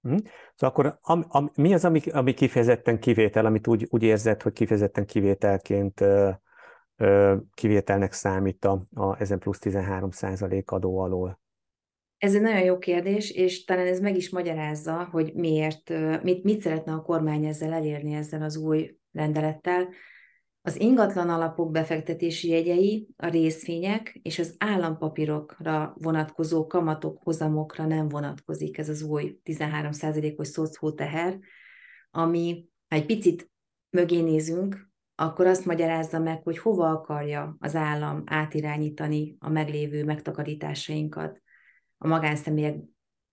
Hm? 0.02 0.16
Szóval 0.56 0.70
akkor 0.70 0.98
am, 1.02 1.26
am, 1.28 1.52
mi 1.56 1.74
az, 1.74 1.86
ami, 1.86 2.02
ami 2.12 2.34
kifejezetten 2.34 3.00
kivétel, 3.00 3.46
amit 3.46 3.68
úgy, 3.68 3.88
úgy 3.90 4.04
érzed, 4.04 4.42
hogy 4.42 4.54
kifejezetten 4.54 5.06
kivételként 5.06 6.02
ö, 6.02 6.30
ö, 6.98 7.36
kivételnek 7.54 8.14
számít 8.14 8.66
a, 8.66 8.86
a 8.94 9.22
ezen 9.22 9.40
plusz 9.40 9.60
13 9.60 10.10
adó 10.66 11.00
alól? 11.00 11.40
Ez 12.18 12.36
egy 12.36 12.42
nagyon 12.42 12.64
jó 12.64 12.78
kérdés, 12.78 13.32
és 13.32 13.64
talán 13.64 13.88
ez 13.88 14.00
meg 14.00 14.16
is 14.16 14.30
magyarázza, 14.30 15.08
hogy 15.12 15.34
miért, 15.34 15.94
mit, 16.24 16.44
mit 16.44 16.62
szeretne 16.62 16.94
a 16.94 17.02
kormány 17.02 17.46
ezzel 17.46 17.74
elérni, 17.74 18.14
ezzel 18.14 18.42
az 18.42 18.58
új 18.58 18.98
rendelettel. 19.12 19.90
Az 20.70 20.80
ingatlan 20.80 21.30
alapok 21.30 21.72
befektetési 21.72 22.50
jegyei, 22.50 23.08
a 23.18 23.28
részvények 23.28 24.20
és 24.22 24.40
az 24.40 24.56
állampapírokra 24.58 25.94
vonatkozó 25.98 26.68
kamatok, 26.68 27.20
hozamokra 27.24 27.86
nem 27.86 28.08
vonatkozik 28.08 28.78
ez 28.78 28.90
az 28.90 29.02
új 29.02 29.40
13%-os 29.44 30.48
szocó 30.48 30.92
teher, 30.92 31.40
ami, 32.12 32.66
ha 32.88 32.96
egy 32.96 33.06
picit 33.06 33.52
mögé 33.90 34.22
nézünk, 34.22 34.90
akkor 35.16 35.46
azt 35.46 35.66
magyarázza 35.66 36.20
meg, 36.20 36.44
hogy 36.44 36.58
hova 36.58 36.90
akarja 36.90 37.56
az 37.60 37.76
állam 37.76 38.24
átirányítani 38.26 39.36
a 39.40 39.50
meglévő 39.50 40.04
megtakarításainkat, 40.04 41.42
a 41.98 42.08
magánszemélyek 42.08 42.76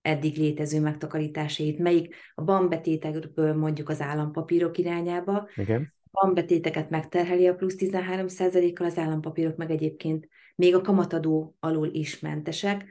eddig 0.01 0.37
létező 0.37 0.81
megtakarításait, 0.81 1.79
melyik 1.79 2.15
a 2.35 2.43
bankbetétekből 2.43 3.55
mondjuk 3.55 3.89
az 3.89 4.01
állampapírok 4.01 4.79
irányába, 4.79 5.49
Igen. 5.55 5.95
Bankbetéteket 6.11 6.91
megterheli 6.91 7.47
a 7.47 7.55
plusz 7.55 7.77
13%-kal, 7.79 8.87
az 8.87 8.99
állampapírok 8.99 9.57
meg 9.57 9.71
egyébként 9.71 10.29
még 10.55 10.75
a 10.75 10.81
kamatadó 10.81 11.57
alul 11.61 11.89
is 11.93 12.21
mentesek. 12.21 12.85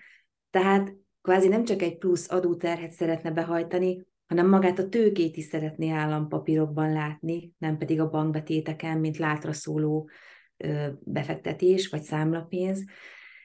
Tehát 0.50 0.96
kvázi 1.22 1.48
nem 1.48 1.64
csak 1.64 1.82
egy 1.82 1.98
plusz 1.98 2.32
adóterhet 2.32 2.92
szeretne 2.92 3.32
behajtani, 3.32 4.06
hanem 4.28 4.50
magát 4.50 4.80
a 4.80 4.90
tőkét 4.90 5.38
is 5.38 5.44
szeretné 5.44 5.90
állampapírokban 5.90 6.94
látni, 6.94 7.54
nem 7.58 7.78
pedig 7.78 8.00
a 8.00 8.10
bankbetéteken, 8.10 9.00
mint 9.00 9.18
látra 9.18 9.54
szóló 9.54 10.10
befektetés 11.00 11.90
vagy 11.90 12.02
számlapénz. 12.02 12.84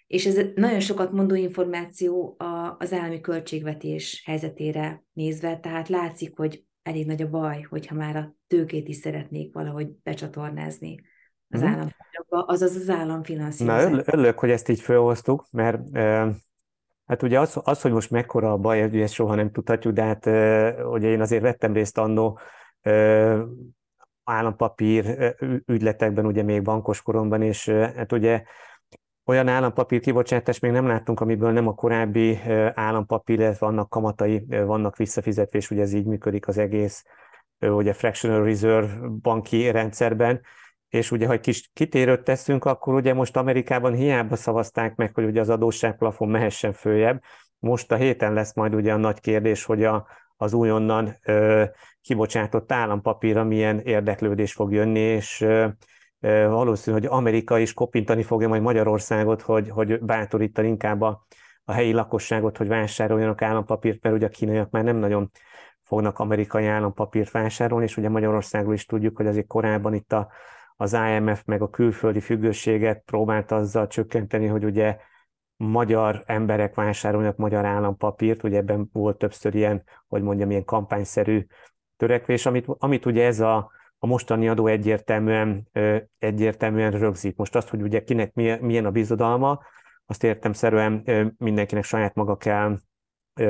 És 0.06 0.26
ez 0.26 0.46
nagyon 0.54 0.80
sokat 0.80 1.12
mondó 1.12 1.34
információ 1.34 2.36
az 2.78 2.92
állami 2.92 3.20
költségvetés 3.20 4.22
helyzetére 4.26 5.04
nézve, 5.12 5.58
tehát 5.58 5.88
látszik, 5.88 6.36
hogy 6.36 6.64
elég 6.90 7.06
nagy 7.06 7.22
a 7.22 7.30
baj, 7.30 7.66
hogyha 7.68 7.94
már 7.94 8.16
a 8.16 8.34
tőkét 8.46 8.88
is 8.88 8.96
szeretnék 8.96 9.54
valahogy 9.54 9.88
becsatornázni 10.02 11.00
az 11.48 11.60
mm-hmm. 11.60 11.68
állampapírokba, 11.68 12.44
azaz 12.46 12.76
az 12.76 12.88
államfinanszírozás. 12.88 13.90
Na, 13.90 14.02
örülök, 14.04 14.38
hogy 14.38 14.50
ezt 14.50 14.68
így 14.68 14.80
felhoztuk, 14.80 15.46
mert 15.50 15.98
Hát 17.10 17.22
ugye 17.22 17.40
az, 17.40 17.60
az, 17.64 17.80
hogy 17.80 17.92
most 17.92 18.10
mekkora 18.10 18.52
a 18.52 18.56
baj, 18.56 18.84
ugye 18.84 19.02
ezt 19.02 19.12
soha 19.12 19.34
nem 19.34 19.50
tudhatjuk, 19.50 19.94
de 19.94 20.02
hát 20.02 20.26
ugye 20.86 21.08
én 21.08 21.20
azért 21.20 21.42
vettem 21.42 21.72
részt 21.72 21.98
annó 21.98 22.38
állampapír 24.24 25.34
ügyletekben, 25.66 26.26
ugye 26.26 26.42
még 26.42 26.62
bankos 26.62 27.02
koromban, 27.02 27.42
és 27.42 27.68
hát 27.68 28.12
ugye 28.12 28.42
olyan 29.30 29.48
állampapír 29.48 30.00
kibocsátást 30.00 30.60
még 30.60 30.70
nem 30.70 30.86
láttunk, 30.86 31.20
amiből 31.20 31.52
nem 31.52 31.66
a 31.66 31.74
korábbi 31.74 32.38
állampapír, 32.74 33.38
illetve 33.38 33.66
vannak 33.66 33.88
kamatai, 33.88 34.44
vannak 34.48 34.96
visszafizetés, 34.96 35.70
ugye 35.70 35.82
ez 35.82 35.92
így 35.92 36.06
működik 36.06 36.48
az 36.48 36.58
egész 36.58 37.04
ugye 37.58 37.92
fractional 37.92 38.44
reserve 38.44 39.08
banki 39.22 39.70
rendszerben, 39.70 40.40
és 40.88 41.10
ugye, 41.10 41.26
ha 41.26 41.32
egy 41.32 41.40
kis 41.40 41.70
kitérőt 41.72 42.22
teszünk, 42.22 42.64
akkor 42.64 42.94
ugye 42.94 43.14
most 43.14 43.36
Amerikában 43.36 43.94
hiába 43.94 44.36
szavazták 44.36 44.96
meg, 44.96 45.14
hogy 45.14 45.24
ugye 45.24 45.40
az 45.40 45.50
adósságplafon 45.50 46.28
mehessen 46.28 46.72
följebb. 46.72 47.22
Most 47.58 47.92
a 47.92 47.96
héten 47.96 48.32
lesz 48.32 48.54
majd 48.54 48.74
ugye 48.74 48.92
a 48.92 48.96
nagy 48.96 49.20
kérdés, 49.20 49.64
hogy 49.64 49.84
a, 49.84 50.06
az 50.36 50.52
újonnan 50.52 51.16
ö, 51.24 51.64
kibocsátott 52.00 52.72
állampapírra 52.72 53.44
milyen 53.44 53.78
érdeklődés 53.78 54.52
fog 54.52 54.72
jönni, 54.72 55.00
és 55.00 55.40
ö, 55.40 55.66
valószínű, 56.48 56.96
hogy 56.96 57.06
Amerika 57.06 57.58
is 57.58 57.72
kopintani 57.72 58.22
fogja 58.22 58.48
majd 58.48 58.62
Magyarországot, 58.62 59.42
hogy, 59.42 59.68
hogy 59.68 60.00
bátorítani 60.00 60.68
inkább 60.68 61.00
a, 61.00 61.26
a 61.64 61.72
helyi 61.72 61.92
lakosságot, 61.92 62.56
hogy 62.56 62.68
vásároljanak 62.68 63.42
állampapírt, 63.42 64.02
mert 64.02 64.14
ugye 64.14 64.26
a 64.26 64.30
kínaiak 64.30 64.70
már 64.70 64.84
nem 64.84 64.96
nagyon 64.96 65.30
fognak 65.82 66.18
amerikai 66.18 66.66
állampapírt 66.66 67.30
vásárolni, 67.30 67.84
és 67.84 67.96
ugye 67.96 68.08
Magyarországról 68.08 68.74
is 68.74 68.86
tudjuk, 68.86 69.16
hogy 69.16 69.26
azért 69.26 69.46
korábban 69.46 69.94
itt 69.94 70.12
a 70.12 70.28
az 70.80 70.92
IMF 70.92 71.42
meg 71.44 71.62
a 71.62 71.70
külföldi 71.70 72.20
függőséget 72.20 73.02
próbált 73.04 73.52
azzal 73.52 73.86
csökkenteni, 73.86 74.46
hogy 74.46 74.64
ugye 74.64 74.96
magyar 75.56 76.22
emberek 76.26 76.74
vásárolnak 76.74 77.36
magyar 77.36 77.64
állampapírt, 77.64 78.42
ugye 78.42 78.56
ebben 78.56 78.88
volt 78.92 79.18
többször 79.18 79.54
ilyen, 79.54 79.82
hogy 80.08 80.22
mondjam, 80.22 80.50
ilyen 80.50 80.64
kampányszerű 80.64 81.46
törekvés, 81.96 82.46
amit, 82.46 82.66
amit 82.68 83.06
ugye 83.06 83.24
ez 83.24 83.40
a, 83.40 83.70
a 84.02 84.06
mostani 84.06 84.48
adó 84.48 84.66
egyértelműen, 84.66 85.68
egyértelműen 86.18 86.90
rögzít. 86.90 87.36
Most 87.36 87.56
azt, 87.56 87.68
hogy 87.68 87.82
ugye 87.82 88.04
kinek 88.04 88.34
milyen 88.60 88.84
a 88.84 88.90
bizodalma, 88.90 89.60
azt 90.06 90.24
értemszerűen 90.24 91.04
mindenkinek 91.38 91.84
saját 91.84 92.14
maga 92.14 92.36
kell 92.36 92.78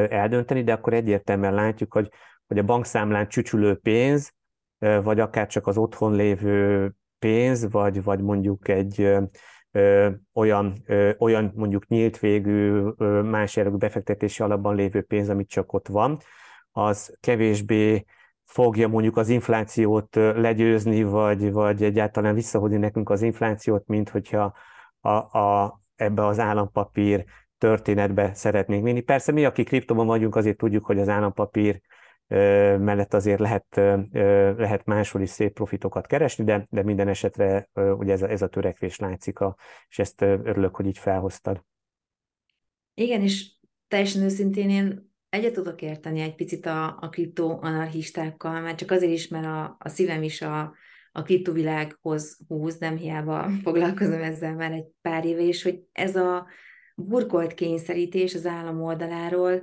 eldönteni, 0.09 0.62
de 0.62 0.73
akkor 0.73 0.92
egyértelműen 0.92 1.54
látjuk, 1.54 1.92
hogy, 1.92 2.11
hogy 2.47 2.59
a 2.59 2.62
bankszámlán 2.62 3.28
csücsülő 3.28 3.75
pénz, 3.75 4.33
vagy 4.78 5.21
akár 5.21 5.47
csak 5.47 5.66
az 5.66 5.76
otthon 5.76 6.14
lévő 6.14 6.92
pénz, 7.19 7.71
vagy, 7.71 8.02
vagy 8.02 8.21
mondjuk 8.21 8.69
egy 8.69 9.00
ö, 9.71 10.11
olyan, 10.33 10.76
ö, 10.87 11.11
olyan 11.19 11.52
mondjuk 11.54 11.87
nyílt 11.87 12.19
végű, 12.19 12.83
ö, 12.97 13.23
más 13.23 13.59
befektetési 13.73 14.42
alapban 14.42 14.75
lévő 14.75 15.02
pénz, 15.02 15.28
amit 15.28 15.49
csak 15.49 15.73
ott 15.73 15.88
van, 15.88 16.19
az 16.73 17.16
kevésbé 17.21 18.04
fogja 18.50 18.88
mondjuk 18.88 19.16
az 19.16 19.28
inflációt 19.28 20.14
legyőzni, 20.14 21.02
vagy, 21.02 21.52
vagy 21.52 21.82
egyáltalán 21.82 22.34
visszahozni 22.34 22.76
nekünk 22.76 23.10
az 23.10 23.23
inflációt, 23.23 23.86
mint 23.86 24.08
hogyha 24.08 24.54
a, 25.00 25.39
a, 25.39 25.80
ebbe 25.97 26.26
az 26.26 26.39
állampapír 26.39 27.25
történetbe 27.58 28.34
szeretnénk 28.34 28.84
vinni. 28.84 29.00
Persze 29.00 29.32
mi, 29.32 29.45
akik 29.45 29.67
kriptóban 29.67 30.06
vagyunk, 30.06 30.36
azért 30.36 30.56
tudjuk, 30.56 30.84
hogy 30.84 30.99
az 30.99 31.08
állampapír 31.08 31.80
mellett 32.78 33.15
azért 33.15 33.41
lehet, 33.41 33.67
lehet 34.56 34.84
máshol 34.84 35.23
is 35.23 35.30
szép 35.30 35.52
profitokat 35.52 36.06
keresni, 36.06 36.45
de, 36.45 36.67
de 36.71 36.82
minden 36.82 37.08
esetre 37.08 37.69
ugye 37.75 38.13
ez 38.13 38.23
a, 38.23 38.30
ez 38.30 38.43
a 38.43 38.49
törekvés 38.49 38.99
látszik, 38.99 39.41
a, 39.41 39.56
és 39.89 39.99
ezt 39.99 40.23
örülök, 40.23 40.76
hogy 40.76 40.86
így 40.86 40.99
felhoztad. 40.99 41.65
Igen, 42.95 43.23
és 43.23 43.50
teljesen 43.89 44.23
őszintén 44.23 44.71
én 44.71 45.09
egyet 45.30 45.52
tudok 45.52 45.82
érteni 45.82 46.21
egy 46.21 46.34
picit 46.34 46.66
a, 46.66 46.97
a 47.00 47.08
kriptoanarchistákkal, 47.08 48.60
mert 48.60 48.78
csak 48.78 48.90
azért 48.90 49.12
is, 49.12 49.28
mert 49.28 49.47
a, 49.47 49.76
a 49.78 49.88
szívem 49.88 50.23
is 50.23 50.43
a, 50.43 50.75
a 51.12 51.23
kriptovilághoz 51.23 52.38
húz, 52.49 52.78
nem 52.78 52.97
hiába 52.97 53.50
foglalkozom 53.62 54.23
ezzel 54.23 54.54
már 54.54 54.73
egy 54.73 54.86
pár 55.00 55.25
éve, 55.25 55.43
és 55.43 55.62
hogy 55.62 55.82
ez 55.93 56.16
a 56.16 56.47
burkolt 56.97 57.54
kényszerítés 57.54 58.34
az 58.34 58.47
állam 58.47 58.82
oldaláról, 58.82 59.62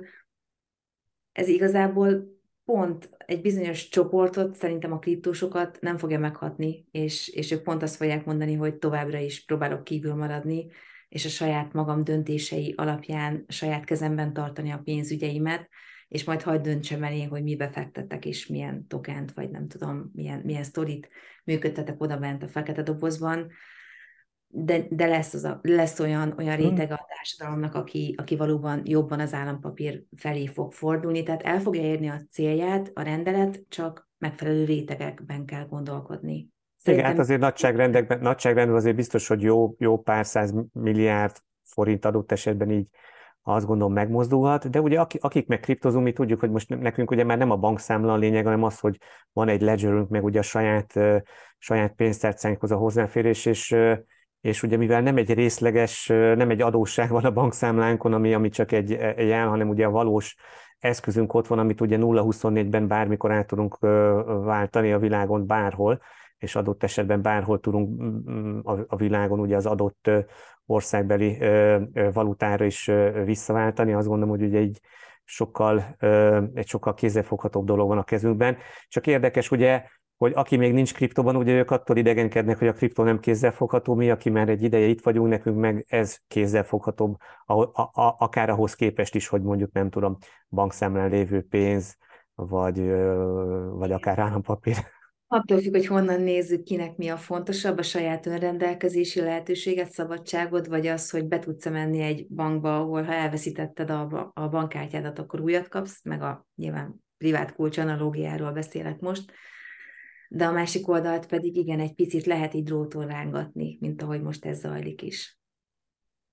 ez 1.32 1.48
igazából 1.48 2.36
pont 2.64 3.10
egy 3.26 3.40
bizonyos 3.40 3.88
csoportot, 3.88 4.54
szerintem 4.54 4.92
a 4.92 4.98
kriptósokat 4.98 5.78
nem 5.80 5.96
fogja 5.96 6.18
meghatni, 6.18 6.86
és, 6.90 7.28
és 7.28 7.50
ők 7.50 7.62
pont 7.62 7.82
azt 7.82 7.96
fogják 7.96 8.24
mondani, 8.24 8.54
hogy 8.54 8.74
továbbra 8.74 9.18
is 9.18 9.44
próbálok 9.44 9.84
kívül 9.84 10.14
maradni, 10.14 10.66
és 11.08 11.24
a 11.24 11.28
saját 11.28 11.72
magam 11.72 12.04
döntései 12.04 12.74
alapján 12.76 13.44
saját 13.48 13.84
kezemben 13.84 14.32
tartani 14.32 14.70
a 14.70 14.80
pénzügyeimet, 14.84 15.68
és 16.08 16.24
majd 16.24 16.42
hagyd 16.42 16.62
döntsem 16.62 17.04
el 17.04 17.12
én, 17.12 17.28
hogy 17.28 17.42
mibe 17.42 17.70
fektettek, 17.70 18.24
és 18.24 18.46
milyen 18.46 18.86
tokent, 18.86 19.32
vagy 19.32 19.50
nem 19.50 19.68
tudom, 19.68 20.10
milyen, 20.14 20.40
milyen 20.44 20.62
sztorit 20.62 21.08
működtetek 21.44 22.00
oda 22.00 22.18
bent 22.18 22.42
a 22.42 22.48
fekete 22.48 22.82
dobozban, 22.82 23.50
de, 24.50 24.86
de 24.90 25.06
lesz, 25.06 25.34
az 25.34 25.44
a, 25.44 25.58
lesz 25.62 25.98
olyan, 25.98 26.34
olyan 26.38 26.56
hmm. 26.56 26.68
réteg 26.68 26.90
a 26.90 27.06
társadalomnak, 27.08 27.74
aki, 27.74 28.14
aki 28.16 28.36
valóban 28.36 28.82
jobban 28.84 29.20
az 29.20 29.34
állampapír 29.34 30.04
felé 30.16 30.46
fog 30.46 30.72
fordulni, 30.72 31.22
tehát 31.22 31.42
el 31.42 31.60
fogja 31.60 31.82
érni 31.82 32.08
a 32.08 32.22
célját, 32.30 32.90
a 32.94 33.02
rendelet, 33.02 33.64
csak 33.68 34.08
megfelelő 34.18 34.64
rétegekben 34.64 35.44
kell 35.44 35.66
gondolkodni. 35.66 36.48
Szerintem... 36.88 36.94
Igen, 36.94 37.04
hát 37.04 37.18
azért 37.18 37.40
nagyságrendekben, 37.40 38.20
nagyságrendben 38.20 38.76
azért 38.76 38.96
biztos, 38.96 39.28
hogy 39.28 39.42
jó, 39.42 39.74
jó 39.78 39.98
pár 39.98 40.26
száz 40.26 40.54
milliárd 40.72 41.36
forint 41.64 42.04
adott 42.04 42.32
esetben 42.32 42.70
így 42.70 42.86
azt 43.42 43.66
gondolom 43.66 43.92
megmozdulhat, 43.92 44.70
de 44.70 44.80
ugye 44.80 45.00
akik 45.20 45.46
meg 45.46 45.60
kriptozunk, 45.60 46.04
mi 46.04 46.12
tudjuk, 46.12 46.40
hogy 46.40 46.50
most 46.50 46.68
nekünk 46.68 47.10
ugye 47.10 47.24
már 47.24 47.38
nem 47.38 47.50
a 47.50 47.56
bankszámla 47.56 48.12
a 48.12 48.16
lényeg, 48.16 48.44
hanem 48.44 48.62
az, 48.62 48.78
hogy 48.78 48.98
van 49.32 49.48
egy 49.48 49.60
ledgerünk, 49.60 50.08
meg 50.08 50.24
ugye 50.24 50.38
a 50.38 50.42
saját, 50.42 50.94
saját 51.58 51.92
pénztárcánkhoz 51.92 52.70
a 52.70 52.76
hozzáférés, 52.76 53.46
és 53.46 53.76
és 54.40 54.62
ugye 54.62 54.76
mivel 54.76 55.00
nem 55.00 55.16
egy 55.16 55.34
részleges, 55.34 56.06
nem 56.06 56.50
egy 56.50 56.60
adósság 56.60 57.10
van 57.10 57.24
a 57.24 57.30
bankszámlánkon, 57.30 58.12
ami, 58.12 58.34
ami 58.34 58.48
csak 58.48 58.72
egy, 58.72 58.92
egy 58.92 59.28
jel, 59.28 59.48
hanem 59.48 59.68
ugye 59.68 59.86
a 59.86 59.90
valós 59.90 60.36
eszközünk 60.78 61.34
ott 61.34 61.46
van, 61.46 61.58
amit 61.58 61.80
ugye 61.80 61.96
0-24-ben 62.00 62.88
bármikor 62.88 63.32
át 63.32 63.46
tudunk 63.46 63.78
váltani 64.44 64.92
a 64.92 64.98
világon 64.98 65.46
bárhol, 65.46 66.00
és 66.38 66.56
adott 66.56 66.82
esetben 66.82 67.22
bárhol 67.22 67.60
tudunk 67.60 68.02
a 68.88 68.96
világon 68.96 69.40
ugye 69.40 69.56
az 69.56 69.66
adott 69.66 70.10
országbeli 70.66 71.38
valutára 72.12 72.64
is 72.64 72.90
visszaváltani. 73.24 73.92
Azt 73.92 74.08
gondolom, 74.08 74.38
hogy 74.38 74.46
ugye 74.46 74.58
egy 74.58 74.80
sokkal, 75.24 75.96
egy 76.54 76.66
sokkal 76.66 76.94
kézzelfoghatóbb 76.94 77.64
dolog 77.64 77.88
van 77.88 77.98
a 77.98 78.04
kezünkben. 78.04 78.56
Csak 78.88 79.06
érdekes, 79.06 79.50
ugye 79.50 79.82
hogy 80.18 80.32
aki 80.34 80.56
még 80.56 80.72
nincs 80.72 80.94
kriptóban, 80.94 81.36
ugye 81.36 81.52
ők 81.52 81.70
attól 81.70 81.96
idegenkednek, 81.96 82.58
hogy 82.58 82.68
a 82.68 82.72
kriptó 82.72 83.02
nem 83.02 83.20
kézzelfogható, 83.20 83.94
mi, 83.94 84.10
aki 84.10 84.30
már 84.30 84.48
egy 84.48 84.62
ideje 84.62 84.86
itt 84.86 85.02
vagyunk, 85.02 85.28
nekünk 85.28 85.58
meg 85.58 85.84
ez 85.88 86.18
kézzelfoghatóbb, 86.28 87.16
a, 87.44 87.62
a, 87.62 87.90
a, 87.92 88.16
akár 88.18 88.50
ahhoz 88.50 88.74
képest 88.74 89.14
is, 89.14 89.28
hogy 89.28 89.42
mondjuk 89.42 89.72
nem 89.72 89.90
tudom, 89.90 90.16
bankszámlán 90.48 91.10
lévő 91.10 91.42
pénz, 91.42 91.96
vagy, 92.34 92.90
vagy 93.70 93.92
akár 93.92 94.18
állampapír. 94.18 94.76
Attól 95.30 95.60
függ, 95.60 95.72
hogy 95.72 95.86
honnan 95.86 96.20
nézzük, 96.20 96.62
kinek 96.62 96.96
mi 96.96 97.08
a 97.08 97.16
fontosabb, 97.16 97.78
a 97.78 97.82
saját 97.82 98.26
önrendelkezési 98.26 99.20
lehetőséget, 99.20 99.90
szabadságot, 99.90 100.66
vagy 100.66 100.86
az, 100.86 101.10
hogy 101.10 101.26
be 101.26 101.38
tudsz 101.38 101.68
menni 101.68 102.00
egy 102.00 102.26
bankba, 102.28 102.76
ahol 102.76 103.02
ha 103.02 103.12
elveszítetted 103.12 103.90
a, 103.90 104.30
a 104.34 104.48
bankkártyádat, 104.48 105.18
akkor 105.18 105.40
újat 105.40 105.68
kapsz, 105.68 106.04
meg 106.04 106.22
a 106.22 106.46
nyilván 106.54 107.04
privát 107.18 107.54
kulcs 107.54 107.78
analógiáról 107.78 108.52
beszélek 108.52 109.00
most, 109.00 109.32
de 110.28 110.46
a 110.46 110.52
másik 110.52 110.88
oldalt 110.88 111.26
pedig 111.26 111.56
igen, 111.56 111.80
egy 111.80 111.94
picit 111.94 112.26
lehet 112.26 112.54
így 112.54 112.64
dróton 112.64 113.06
rángatni, 113.06 113.78
mint 113.80 114.02
ahogy 114.02 114.22
most 114.22 114.44
ez 114.44 114.58
zajlik 114.58 115.02
is. 115.02 115.38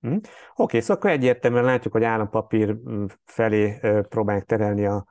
Hm. 0.00 0.14
Oké, 0.14 0.28
okay, 0.54 0.80
szóval 0.80 0.96
akkor 0.96 1.10
egyértelműen 1.10 1.64
látjuk, 1.64 1.92
hogy 1.92 2.04
állampapír 2.04 2.76
hm, 2.84 3.04
felé 3.24 3.78
próbálják 4.08 4.44
terelni 4.44 4.86
a, 4.86 5.06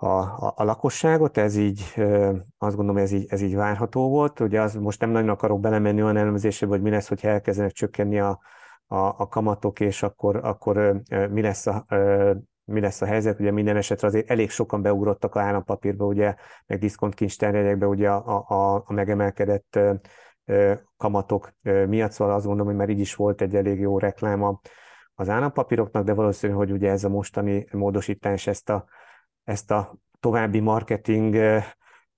a, 0.00 0.06
a, 0.06 0.52
a 0.56 0.64
lakosságot, 0.64 1.36
ez 1.36 1.56
így, 1.56 1.94
azt 2.58 2.76
gondolom, 2.76 2.96
ez 2.96 3.12
így, 3.12 3.26
ez 3.28 3.40
így 3.40 3.54
várható 3.54 4.08
volt. 4.08 4.40
Ugye 4.40 4.60
az 4.60 4.74
most 4.74 5.00
nem 5.00 5.10
nagyon 5.10 5.28
akarok 5.28 5.60
belemenni 5.60 6.02
olyan 6.02 6.16
elemzésebe, 6.16 6.72
hogy 6.72 6.82
mi 6.82 6.90
lesz, 6.90 7.08
hogyha 7.08 7.28
elkezdenek 7.28 7.72
csökkenni 7.72 8.20
a, 8.20 8.40
a, 8.86 8.96
a 8.96 9.28
kamatok, 9.28 9.80
és 9.80 10.02
akkor, 10.02 10.36
akkor 10.36 11.02
mi 11.30 11.42
lesz 11.42 11.66
a 11.66 11.86
mi 12.64 12.80
lesz 12.80 13.02
a 13.02 13.06
helyzet, 13.06 13.40
ugye 13.40 13.50
minden 13.50 13.76
esetre 13.76 14.06
azért 14.06 14.30
elég 14.30 14.50
sokan 14.50 14.82
beugrottak 14.82 15.34
a 15.34 15.40
állampapírba, 15.40 16.04
ugye, 16.04 16.34
meg 16.66 16.78
diszkontkincstárjegyekbe 16.78 17.86
ugye 17.86 18.10
a, 18.10 18.44
a, 18.48 18.84
a 18.86 18.92
megemelkedett 18.92 19.78
kamatok 20.96 21.52
miatt, 21.62 22.10
szóval 22.10 22.34
azt 22.34 22.44
gondolom, 22.44 22.68
hogy 22.68 22.80
már 22.80 22.88
így 22.88 23.00
is 23.00 23.14
volt 23.14 23.40
egy 23.40 23.56
elég 23.56 23.80
jó 23.80 23.98
reklám 23.98 24.58
az 25.14 25.28
állampapíroknak, 25.28 26.04
de 26.04 26.14
valószínű, 26.14 26.52
hogy 26.52 26.72
ugye 26.72 26.90
ez 26.90 27.04
a 27.04 27.08
mostani 27.08 27.66
módosítás 27.72 28.46
ezt 28.46 28.70
a, 28.70 28.84
ezt 29.50 29.70
a 29.70 29.98
további 30.20 30.60
marketing, 30.60 31.36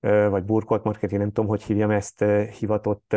vagy 0.01 0.45
burkolt 0.45 0.85
marketing, 0.85 1.21
nem 1.21 1.33
tudom, 1.33 1.51
hogy 1.51 1.63
hívjam 1.63 1.91
ezt, 1.91 2.25
hivatott 2.59 3.17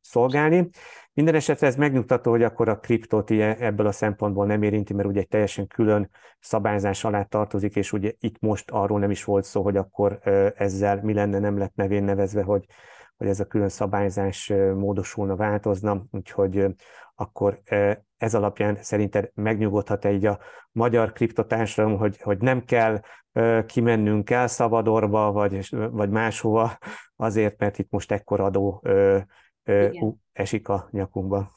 szolgálni. 0.00 0.68
Minden 1.12 1.34
esetre 1.34 1.66
ez 1.66 1.76
megnyugtató, 1.76 2.30
hogy 2.30 2.42
akkor 2.42 2.68
a 2.68 2.78
kriptót 2.78 3.30
ebből 3.30 3.86
a 3.86 3.92
szempontból 3.92 4.46
nem 4.46 4.62
érinti, 4.62 4.94
mert 4.94 5.08
ugye 5.08 5.20
egy 5.20 5.28
teljesen 5.28 5.66
külön 5.66 6.10
szabályzás 6.40 7.04
alá 7.04 7.22
tartozik, 7.22 7.76
és 7.76 7.92
ugye 7.92 8.12
itt 8.18 8.40
most 8.40 8.70
arról 8.70 8.98
nem 8.98 9.10
is 9.10 9.24
volt 9.24 9.44
szó, 9.44 9.62
hogy 9.62 9.76
akkor 9.76 10.20
ezzel 10.56 11.00
mi 11.02 11.12
lenne, 11.12 11.38
nem 11.38 11.58
lett 11.58 11.74
nevén 11.74 12.04
nevezve, 12.04 12.42
hogy, 12.42 12.64
hogy 13.16 13.26
ez 13.26 13.40
a 13.40 13.46
külön 13.46 13.68
szabályzás 13.68 14.52
módosulna, 14.74 15.36
változna, 15.36 16.04
úgyhogy 16.10 16.66
akkor 17.14 17.58
ez 18.20 18.34
alapján 18.34 18.78
szerinted 18.80 19.30
megnyugodhat 19.34 20.04
egy 20.04 20.26
a 20.26 20.38
magyar 20.72 21.12
kriptotársadalom, 21.12 21.98
hogy, 21.98 22.20
hogy 22.20 22.38
nem 22.38 22.64
kell 22.64 23.00
kimennünk 23.66 24.30
el 24.30 24.46
Szabadorba, 24.46 25.32
vagy, 25.32 25.68
vagy 25.70 26.10
máshova, 26.10 26.78
azért, 27.16 27.58
mert 27.58 27.78
itt 27.78 27.90
most 27.90 28.12
ekkor 28.12 28.40
adó 28.40 28.84
Igen. 29.64 30.20
esik 30.32 30.68
a 30.68 30.88
nyakunkba. 30.90 31.50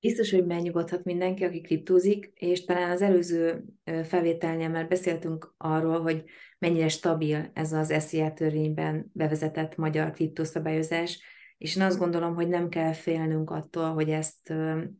Biztos, 0.00 0.30
hogy 0.30 0.46
megnyugodhat 0.46 1.04
mindenki, 1.04 1.44
aki 1.44 1.60
kriptózik, 1.60 2.32
és 2.34 2.64
talán 2.64 2.90
az 2.90 3.02
előző 3.02 3.64
felvételnél 4.04 4.68
már 4.68 4.88
beszéltünk 4.88 5.54
arról, 5.56 6.00
hogy 6.00 6.24
mennyire 6.58 6.88
stabil 6.88 7.50
ez 7.54 7.72
az 7.72 7.94
SZIA 7.98 8.32
törvényben 8.32 9.10
bevezetett 9.12 9.76
magyar 9.76 10.10
kriptószabályozás, 10.10 11.22
és 11.60 11.76
én 11.76 11.82
azt 11.82 11.98
gondolom, 11.98 12.34
hogy 12.34 12.48
nem 12.48 12.68
kell 12.68 12.92
félnünk 12.92 13.50
attól, 13.50 13.92
hogy 13.92 14.10
ezt 14.10 14.52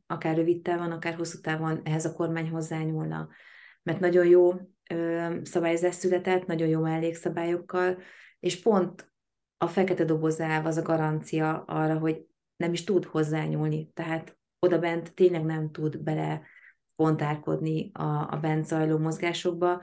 akár 0.07 0.37
rövid 0.37 0.63
távon, 0.63 0.91
akár 0.91 1.15
hosszú 1.15 1.41
távon 1.41 1.81
ehhez 1.85 2.05
a 2.05 2.13
kormány 2.13 2.51
hozzányúlna. 2.51 3.29
Mert 3.83 4.01
nagyon 4.01 4.27
jó 4.27 4.53
szabályozás 5.43 5.95
született, 5.95 6.47
nagyon 6.47 6.69
jó 6.69 6.81
mellékszabályokkal, 6.81 7.99
és 8.41 8.63
pont 8.63 9.13
a 9.57 9.67
fekete 9.67 10.05
dobozáv 10.05 10.67
az 10.67 10.77
a 10.77 10.83
garancia 10.83 11.65
arra, 11.67 11.99
hogy 11.99 12.27
nem 12.57 12.73
is 12.73 12.85
tud 12.85 13.05
hozzányúlni. 13.05 13.91
Tehát 13.95 14.39
oda 14.59 14.79
bent 14.79 15.15
tényleg 15.15 15.45
nem 15.45 15.71
tud 15.71 16.03
bele 16.03 16.43
pontárkodni 16.97 17.91
a, 17.93 18.33
a 18.33 18.39
bent 18.41 18.67
zajló 18.67 18.99
mozgásokba, 18.99 19.83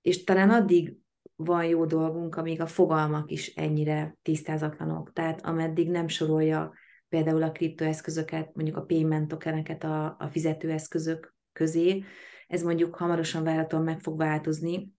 és 0.00 0.24
talán 0.24 0.50
addig 0.50 0.96
van 1.40 1.64
jó 1.64 1.84
dolgunk, 1.84 2.36
amíg 2.36 2.60
a 2.60 2.66
fogalmak 2.66 3.30
is 3.30 3.54
ennyire 3.54 4.16
tisztázatlanok. 4.22 5.12
Tehát 5.12 5.44
ameddig 5.44 5.90
nem 5.90 6.08
sorolja 6.08 6.72
például 7.08 7.42
a 7.42 7.52
kriptoeszközöket, 7.52 8.54
mondjuk 8.54 8.76
a 8.76 8.84
payment 8.84 9.28
tokeneket 9.28 9.84
a, 9.84 10.16
a 10.18 10.28
fizetőeszközök 10.30 11.34
közé, 11.52 12.04
ez 12.46 12.62
mondjuk 12.62 12.94
hamarosan 12.94 13.44
várhatóan 13.44 13.82
meg 13.82 14.00
fog 14.00 14.18
változni, 14.18 14.92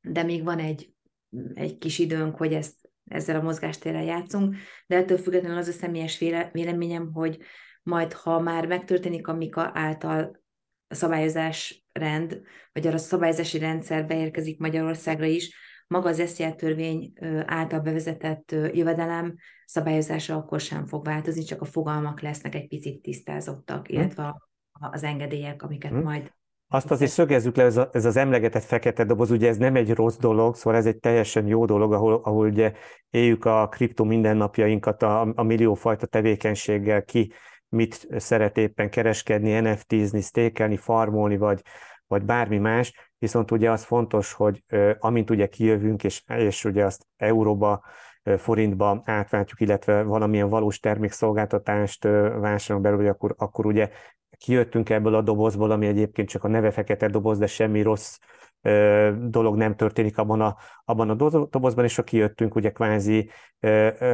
de 0.00 0.22
még 0.22 0.44
van 0.44 0.58
egy, 0.58 0.92
egy 1.54 1.78
kis 1.78 1.98
időnk, 1.98 2.36
hogy 2.36 2.52
ezt, 2.52 2.90
ezzel 3.04 3.36
a 3.36 3.42
mozgástérrel 3.42 4.04
játszunk, 4.04 4.56
de 4.86 4.96
ettől 4.96 5.18
függetlenül 5.18 5.58
az 5.58 5.68
a 5.68 5.72
személyes 5.72 6.18
véleményem, 6.52 7.12
hogy 7.12 7.38
majd 7.82 8.12
ha 8.12 8.40
már 8.40 8.66
megtörténik 8.66 9.26
a 9.28 9.34
Mika 9.34 9.70
által 9.74 10.42
a 10.88 10.94
szabályozás 10.94 11.84
rend, 11.92 12.40
vagy 12.72 12.86
a 12.86 12.98
szabályozási 12.98 13.58
rendszer 13.58 14.06
beérkezik 14.06 14.58
Magyarországra 14.58 15.24
is, 15.24 15.54
maga 15.92 16.08
az 16.08 16.22
SZIA 16.26 16.54
törvény 16.54 17.12
által 17.46 17.80
bevezetett 17.80 18.54
jövedelem 18.72 19.34
szabályozása 19.64 20.36
akkor 20.36 20.60
sem 20.60 20.86
fog 20.86 21.04
változni, 21.04 21.42
csak 21.42 21.60
a 21.60 21.64
fogalmak 21.64 22.20
lesznek 22.20 22.54
egy 22.54 22.68
picit 22.68 23.02
tisztázottak, 23.02 23.86
hm. 23.86 23.94
illetve 23.94 24.36
az 24.72 25.02
engedélyek, 25.02 25.62
amiket 25.62 25.90
hmm. 25.90 26.02
majd 26.02 26.32
azt 26.74 26.90
azért 26.90 27.10
szögezzük 27.10 27.56
le, 27.56 27.64
ez, 27.64 27.76
a, 27.76 27.88
ez 27.92 28.04
az 28.04 28.16
emlegetett 28.16 28.62
fekete 28.62 29.04
doboz, 29.04 29.30
ugye 29.30 29.48
ez 29.48 29.56
nem 29.56 29.76
egy 29.76 29.90
rossz 29.90 30.16
dolog, 30.16 30.54
szóval 30.54 30.78
ez 30.78 30.86
egy 30.86 30.98
teljesen 30.98 31.46
jó 31.46 31.64
dolog, 31.64 31.92
ahol, 31.92 32.20
ahol 32.24 32.48
ugye 32.48 32.72
éljük 33.10 33.44
a 33.44 33.68
kripto 33.68 34.04
mindennapjainkat 34.04 35.02
a, 35.02 35.32
a 35.34 35.42
milliófajta 35.42 36.06
tevékenységgel, 36.06 37.04
ki 37.04 37.32
mit 37.68 38.06
szeret 38.16 38.56
éppen 38.56 38.90
kereskedni, 38.90 39.60
NFT-zni, 39.60 40.20
stékelni, 40.20 40.76
farmolni, 40.76 41.36
vagy, 41.36 41.62
vagy 42.12 42.24
bármi 42.24 42.58
más, 42.58 43.12
viszont 43.18 43.50
ugye 43.50 43.70
az 43.70 43.84
fontos, 43.84 44.32
hogy 44.32 44.64
amint 44.98 45.30
ugye 45.30 45.46
kijövünk, 45.46 46.04
és, 46.04 46.22
és 46.26 46.64
ugye 46.64 46.84
azt 46.84 47.06
euróba, 47.16 47.84
forintba 48.36 49.02
átváltjuk, 49.04 49.60
illetve 49.60 50.02
valamilyen 50.02 50.48
valós 50.48 50.78
termékszolgáltatást 50.78 52.04
vásárolunk 52.38 52.90
belőle, 52.90 53.10
akkor, 53.10 53.34
akkor 53.38 53.66
ugye 53.66 53.90
kijöttünk 54.42 54.90
ebből 54.90 55.14
a 55.14 55.22
dobozból, 55.22 55.70
ami 55.70 55.86
egyébként 55.86 56.28
csak 56.28 56.44
a 56.44 56.48
neve 56.48 56.70
fekete 56.70 57.08
doboz, 57.08 57.38
de 57.38 57.46
semmi 57.46 57.82
rossz 57.82 58.18
dolog 59.18 59.56
nem 59.56 59.76
történik 59.76 60.18
abban 60.18 60.40
a, 60.40 60.56
abban 60.84 61.10
a 61.10 61.14
dobozban, 61.50 61.84
és 61.84 61.96
ha 61.96 62.02
kijöttünk, 62.02 62.54
ugye 62.54 62.70
kvázi 62.70 63.30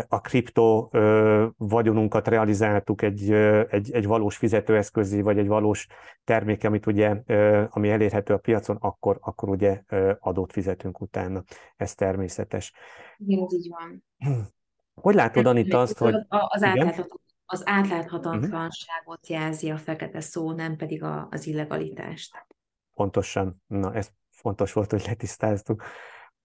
a 0.08 0.20
kriptó 0.20 0.92
vagyonunkat 1.56 2.28
realizáltuk 2.28 3.02
egy, 3.02 3.32
egy, 3.70 3.92
egy 3.92 4.06
valós 4.06 4.36
fizetőeszközé, 4.36 5.20
vagy 5.20 5.38
egy 5.38 5.46
valós 5.46 5.86
termék, 6.24 6.64
amit 6.64 6.86
ugye, 6.86 7.22
ami 7.68 7.90
elérhető 7.90 8.34
a 8.34 8.38
piacon, 8.38 8.76
akkor, 8.80 9.18
akkor 9.20 9.48
ugye 9.48 9.82
adót 10.18 10.52
fizetünk 10.52 11.00
utána. 11.00 11.42
Ez 11.76 11.94
természetes. 11.94 12.72
Igen, 13.16 13.44
ez 13.44 13.52
így 13.52 13.68
van. 13.68 14.04
Hogy 14.94 15.14
látod, 15.14 15.46
Anita, 15.46 15.80
azt, 15.80 15.98
hogy... 15.98 16.14
Az 16.28 16.62
átlátható 16.62 17.20
az 17.50 17.62
átláthatatlanságot 17.64 19.26
jelzi 19.26 19.70
a 19.70 19.76
fekete 19.76 20.20
szó, 20.20 20.52
nem 20.52 20.76
pedig 20.76 21.02
a, 21.02 21.28
az 21.30 21.46
illegalitást. 21.46 22.46
Pontosan. 22.94 23.62
Na, 23.66 23.94
ez 23.94 24.10
fontos 24.30 24.72
volt, 24.72 24.90
hogy 24.90 25.04
letisztáztuk. 25.06 25.82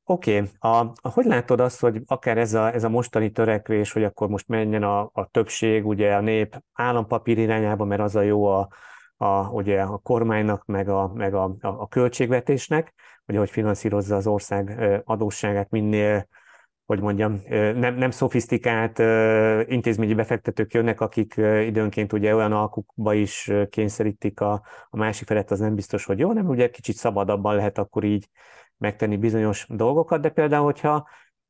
Oké, 0.06 0.38
okay. 0.38 0.50
a, 0.72 1.10
hogy 1.10 1.26
látod 1.26 1.60
azt, 1.60 1.80
hogy 1.80 2.02
akár 2.06 2.38
ez 2.38 2.54
a, 2.54 2.74
ez 2.74 2.84
a 2.84 2.90
mostani 2.90 3.32
törekvés, 3.32 3.92
hogy 3.92 4.04
akkor 4.04 4.28
most 4.28 4.48
menjen 4.48 4.84
a, 4.84 5.10
a 5.14 5.28
többség, 5.32 5.86
ugye 5.86 6.16
a 6.16 6.22
nép 6.22 6.64
állampapír 6.74 7.38
irányába, 7.38 7.86
mert 7.86 8.02
az 8.02 8.16
a 8.16 8.22
jó 8.22 8.46
a, 8.46 8.68
a, 9.18 9.50
ugye 9.50 9.82
a 9.82 9.98
kormánynak, 9.98 10.66
meg 10.66 10.90
a, 10.90 11.14
meg 11.14 11.34
a, 11.34 11.44
a, 11.44 11.68
a 11.68 11.88
költségvetésnek, 11.88 12.94
ugye 13.28 13.38
hogy 13.38 13.50
finanszírozza 13.50 14.16
az 14.16 14.28
ország 14.28 14.80
adósságát 15.06 15.70
minél 15.70 16.28
hogy 16.94 17.02
mondjam, 17.04 17.42
nem, 17.80 17.96
nem 17.96 18.12
szofisztikált 18.12 19.00
intézményi 19.70 20.14
befektetők 20.14 20.74
jönnek, 20.74 21.02
akik 21.02 21.34
időnként 21.66 22.14
ugye 22.14 22.36
olyan 22.36 22.52
alkukba 22.52 23.14
is 23.14 23.52
kényszerítik 23.70 24.40
a, 24.40 24.52
a 24.90 24.98
másik 24.98 25.28
felet, 25.28 25.52
az 25.52 25.60
nem 25.60 25.76
biztos, 25.76 26.06
hogy 26.06 26.20
jó, 26.20 26.34
nem 26.34 26.48
ugye 26.48 26.70
kicsit 26.70 26.96
szabadabban 26.96 27.56
lehet 27.56 27.78
akkor 27.78 28.04
így 28.04 28.30
megtenni 28.78 29.18
bizonyos 29.18 29.66
dolgokat, 29.70 30.22
de 30.22 30.30
például, 30.30 30.64
hogyha 30.64 31.08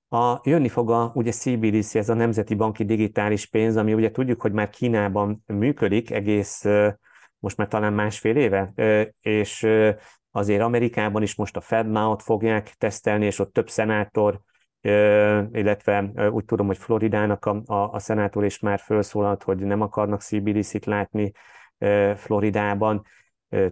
a, 0.09 0.39
jönni 0.43 0.67
fog 0.67 0.91
a 0.91 1.11
ugye 1.15 1.31
CBDC, 1.31 1.95
ez 1.95 2.09
a 2.09 2.13
Nemzeti 2.13 2.55
Banki 2.55 2.85
Digitális 2.85 3.45
Pénz, 3.45 3.77
ami 3.77 3.93
ugye 3.93 4.11
tudjuk, 4.11 4.41
hogy 4.41 4.51
már 4.51 4.69
Kínában 4.69 5.43
működik 5.45 6.11
egész, 6.11 6.65
most 7.39 7.57
már 7.57 7.67
talán 7.67 7.93
másfél 7.93 8.35
éve, 8.35 8.73
és 9.21 9.67
azért 10.31 10.61
Amerikában 10.61 11.21
is 11.21 11.35
most 11.35 11.57
a 11.57 11.61
FedNow-t 11.61 12.21
fogják 12.21 12.73
tesztelni, 12.77 13.25
és 13.25 13.39
ott 13.39 13.53
több 13.53 13.69
szenátor 13.69 14.41
illetve 15.51 16.11
úgy 16.31 16.45
tudom, 16.45 16.67
hogy 16.67 16.77
Floridának 16.77 17.45
a, 17.45 17.61
a, 17.65 17.93
a 17.93 17.99
szenátor 17.99 18.45
is 18.45 18.59
már 18.59 18.79
felszólalt, 18.79 19.43
hogy 19.43 19.57
nem 19.57 19.81
akarnak 19.81 20.21
CBDC-t 20.21 20.85
látni 20.85 21.31
Floridában. 22.15 23.05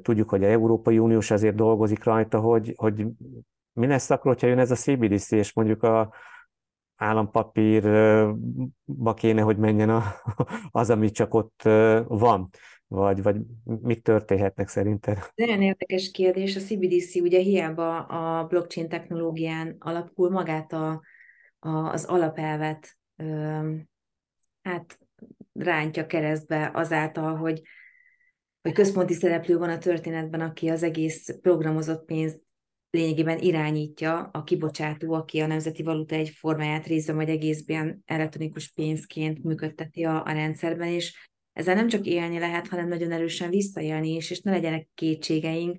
Tudjuk, 0.02 0.30
hogy 0.30 0.44
a 0.44 0.48
Európai 0.48 1.00
Uniós 1.00 1.32
azért 1.32 1.56
dolgozik 1.56 2.04
rajta, 2.04 2.40
hogy, 2.40 2.74
hogy 2.76 3.06
mi 3.74 3.88
lesz 3.88 4.10
akkor, 4.10 4.32
hogyha 4.32 4.48
jön 4.48 4.60
ez 4.60 4.72
a 4.72 4.76
CBDC, 4.76 5.32
és 5.32 5.54
mondjuk 5.54 5.84
a 5.84 6.14
állampapírba 6.96 8.34
kéne, 9.16 9.42
hogy 9.42 9.58
menjen 9.58 9.90
a, 9.90 10.04
az, 10.82 10.90
ami 10.90 11.12
csak 11.12 11.34
ott 11.34 11.62
van 12.08 12.50
vagy, 12.92 13.22
vagy 13.22 13.36
mik 13.64 14.02
történhetnek 14.02 14.68
szerinted? 14.68 15.18
Nagyon 15.36 15.62
érdekes 15.62 16.12
kérdés. 16.12 16.56
A 16.56 16.60
CBDC 16.60 17.16
ugye 17.16 17.40
hiába 17.40 18.00
a 18.00 18.46
blockchain 18.46 18.90
technológián 18.90 19.76
alapul 19.80 20.30
magát 20.30 20.74
a, 20.74 21.02
a, 21.60 21.70
az 21.70 22.06
alapelvet 22.06 22.98
ö, 23.16 23.76
hát 24.62 25.00
rántja 25.54 26.06
keresztbe 26.06 26.72
azáltal, 26.74 27.36
hogy, 27.36 27.62
hogy 28.62 28.74
központi 28.74 29.14
szereplő 29.14 29.58
van 29.58 29.70
a 29.70 29.78
történetben, 29.78 30.42
aki 30.42 30.70
az 30.70 30.84
egész 30.84 31.38
programozott 31.42 32.06
pénzt 32.06 32.44
lényegében 32.90 33.40
irányítja 33.40 34.30
a 34.34 34.44
kibocsátó, 34.44 35.14
aki 35.14 35.40
a 35.40 35.48
nemzeti 35.48 35.84
valuta 35.84 36.16
egy 36.16 36.30
formáját 36.30 36.88
részben 36.88 37.16
vagy 37.16 37.30
egészben 37.30 38.04
elektronikus 38.06 38.72
pénzként 38.72 39.44
működteti 39.44 40.04
a, 40.04 40.26
a 40.26 40.32
rendszerben, 40.32 40.88
és 40.88 41.31
ezzel 41.54 41.76
nem 41.76 41.88
csak 41.88 42.06
élni 42.06 42.40
lehet, 42.40 42.68
hanem 42.68 42.88
nagyon 42.88 43.12
erősen 43.12 43.50
visszaélni 43.50 44.16
is, 44.16 44.32
és 44.32 44.42
ne 44.42 44.52
legyenek 44.52 44.88
kétségeink. 44.94 45.78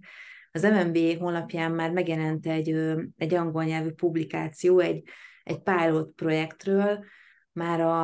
Az 0.52 0.62
MNB 0.62 0.98
honlapján 1.18 1.72
már 1.72 1.90
megjelent 1.90 2.46
egy, 2.46 2.76
egy 3.16 3.34
angol 3.34 3.64
nyelvű 3.64 3.90
publikáció, 3.90 4.78
egy, 4.78 5.02
egy 5.42 5.58
pilot 5.58 6.12
projektről, 6.14 7.04
már 7.52 7.80
a, 7.80 8.02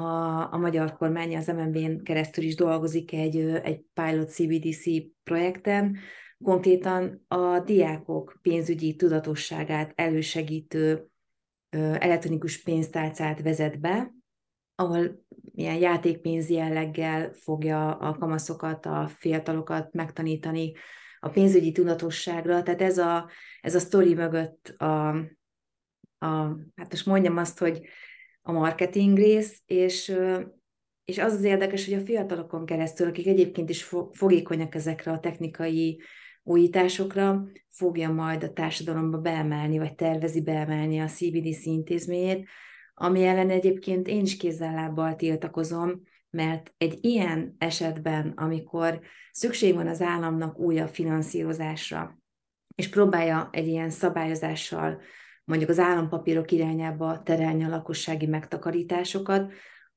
a, 0.00 0.52
a 0.52 0.56
magyar 0.56 0.96
kormány 0.96 1.36
az 1.36 1.46
MNB-n 1.46 2.02
keresztül 2.02 2.44
is 2.44 2.54
dolgozik 2.54 3.12
egy, 3.12 3.36
egy 3.38 3.80
pilot 3.94 4.30
CBDC 4.30 4.84
projekten, 5.22 5.98
konkrétan 6.44 7.24
a 7.28 7.60
diákok 7.60 8.38
pénzügyi 8.42 8.96
tudatosságát 8.96 9.92
elősegítő 9.94 11.10
elektronikus 11.98 12.62
pénztárcát 12.62 13.42
vezet 13.42 13.80
be, 13.80 14.14
ahol 14.74 15.26
ilyen 15.58 15.76
játékpénz 15.76 16.50
jelleggel 16.50 17.32
fogja 17.32 17.96
a 17.96 18.16
kamaszokat, 18.18 18.86
a 18.86 19.08
fiatalokat 19.16 19.92
megtanítani 19.92 20.72
a 21.20 21.28
pénzügyi 21.28 21.72
tudatosságra. 21.72 22.62
Tehát 22.62 22.82
ez 22.82 22.98
a, 22.98 23.30
ez 23.60 23.74
a 23.74 23.78
sztori 23.78 24.14
mögött 24.14 24.68
a, 24.76 25.08
a, 26.18 26.56
hát 26.76 26.90
most 26.90 27.06
mondjam 27.06 27.36
azt, 27.36 27.58
hogy 27.58 27.80
a 28.42 28.52
marketing 28.52 29.16
rész, 29.16 29.62
és, 29.66 30.16
és 31.04 31.18
az 31.18 31.32
az 31.32 31.44
érdekes, 31.44 31.84
hogy 31.84 31.94
a 31.94 32.04
fiatalokon 32.04 32.64
keresztül, 32.64 33.08
akik 33.08 33.26
egyébként 33.26 33.70
is 33.70 33.88
fogékonyak 34.12 34.74
ezekre 34.74 35.12
a 35.12 35.20
technikai 35.20 36.00
újításokra, 36.42 37.44
fogja 37.70 38.10
majd 38.10 38.42
a 38.42 38.52
társadalomba 38.52 39.18
beemelni, 39.18 39.78
vagy 39.78 39.94
tervezi 39.94 40.42
beemelni 40.42 41.00
a 41.00 41.06
CBDC 41.06 41.64
intézményét, 41.64 42.48
ami 42.98 43.24
ellen 43.24 43.50
egyébként 43.50 44.08
én 44.08 44.22
is 44.22 44.36
kézzel-lábbal 44.36 45.16
tiltakozom, 45.16 46.02
mert 46.30 46.74
egy 46.76 46.98
ilyen 47.00 47.54
esetben, 47.58 48.32
amikor 48.36 49.00
szükség 49.32 49.74
van 49.74 49.86
az 49.86 50.02
államnak 50.02 50.58
újabb 50.58 50.88
finanszírozásra, 50.88 52.18
és 52.74 52.88
próbálja 52.88 53.48
egy 53.52 53.66
ilyen 53.66 53.90
szabályozással 53.90 55.00
mondjuk 55.44 55.70
az 55.70 55.78
állampapírok 55.78 56.50
irányába 56.50 57.22
terelni 57.22 57.64
a 57.64 57.68
lakossági 57.68 58.26
megtakarításokat, 58.26 59.52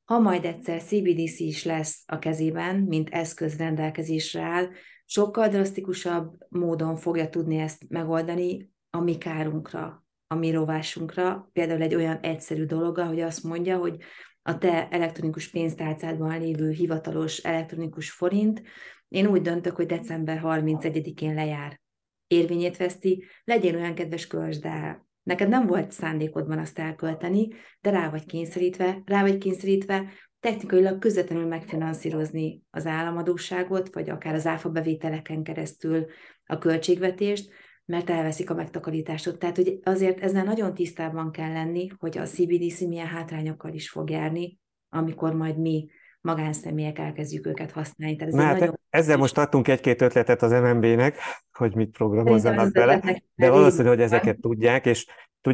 ha 0.05 0.19
majd 0.19 0.45
egyszer 0.45 0.83
CBDC 0.83 1.39
is 1.39 1.63
lesz 1.63 2.03
a 2.05 2.19
kezében, 2.19 2.75
mint 2.75 3.09
eszköz 3.09 3.57
rendelkezésre 3.57 4.41
áll, 4.41 4.67
sokkal 5.05 5.47
drasztikusabb 5.47 6.35
módon 6.49 6.95
fogja 6.95 7.29
tudni 7.29 7.57
ezt 7.57 7.89
megoldani 7.89 8.71
a 8.89 8.99
mi 8.99 9.17
kárunkra, 9.17 10.05
a 10.31 10.35
mi 10.35 10.51
rovásunkra. 10.51 11.49
Például 11.53 11.81
egy 11.81 11.95
olyan 11.95 12.19
egyszerű 12.21 12.65
dolog, 12.65 12.97
hogy 12.97 13.19
azt 13.19 13.43
mondja, 13.43 13.77
hogy 13.77 13.97
a 14.41 14.57
te 14.57 14.87
elektronikus 14.87 15.49
pénztárcádban 15.49 16.39
lévő 16.39 16.69
hivatalos 16.69 17.37
elektronikus 17.37 18.11
forint, 18.11 18.61
én 19.07 19.27
úgy 19.27 19.41
döntök, 19.41 19.75
hogy 19.75 19.85
december 19.85 20.41
31-én 20.43 21.33
lejár. 21.33 21.79
Érvényét 22.27 22.77
veszti, 22.77 23.23
legyél 23.43 23.75
olyan 23.75 23.93
kedves, 23.93 24.27
költsd 24.27 24.65
el. 24.65 25.07
Neked 25.23 25.49
nem 25.49 25.67
volt 25.67 25.91
szándékodban 25.91 26.59
azt 26.59 26.79
elkölteni, 26.79 27.47
de 27.81 27.89
rá 27.89 28.09
vagy 28.09 28.25
kényszerítve, 28.25 29.01
rá 29.05 29.21
vagy 29.21 29.37
kényszerítve 29.37 30.11
technikailag 30.39 30.99
közvetlenül 30.99 31.47
megfinanszírozni 31.47 32.63
az 32.69 32.85
államadóságot, 32.85 33.93
vagy 33.93 34.09
akár 34.09 34.33
az 34.33 34.45
áfa 34.45 34.69
bevételeken 34.69 35.43
keresztül 35.43 36.05
a 36.45 36.57
költségvetést, 36.57 37.51
mert 37.85 38.09
elveszik 38.09 38.49
a 38.49 38.53
megtakarítást. 38.53 39.37
Tehát 39.37 39.55
hogy 39.55 39.79
azért 39.83 40.19
ezzel 40.19 40.43
nagyon 40.43 40.73
tisztában 40.73 41.31
kell 41.31 41.51
lenni, 41.51 41.87
hogy 41.99 42.17
a 42.17 42.25
CBDC 42.25 42.79
milyen 42.79 43.07
hátrányokkal 43.07 43.73
is 43.73 43.89
fog 43.89 44.09
járni, 44.09 44.59
amikor 44.89 45.33
majd 45.33 45.57
mi 45.57 45.89
magánszemélyek 46.21 46.99
elkezdjük 46.99 47.47
őket 47.47 47.71
használni. 47.71 48.15
Tehát 48.15 48.33
ez 48.33 48.39
Na, 48.39 48.45
hát 48.45 48.59
nagyon... 48.59 48.79
ezzel 48.89 49.17
most 49.17 49.37
adtunk 49.37 49.67
egy-két 49.67 50.01
ötletet 50.01 50.41
az 50.41 50.51
MNB-nek, 50.51 51.17
hogy 51.51 51.75
mit 51.75 51.91
programozzanak 51.91 52.71
bele, 52.71 53.21
de 53.35 53.49
valószínű, 53.49 53.87
hogy 53.87 54.01
ezeket 54.01 54.39
tudják, 54.39 54.85
és 54.85 55.05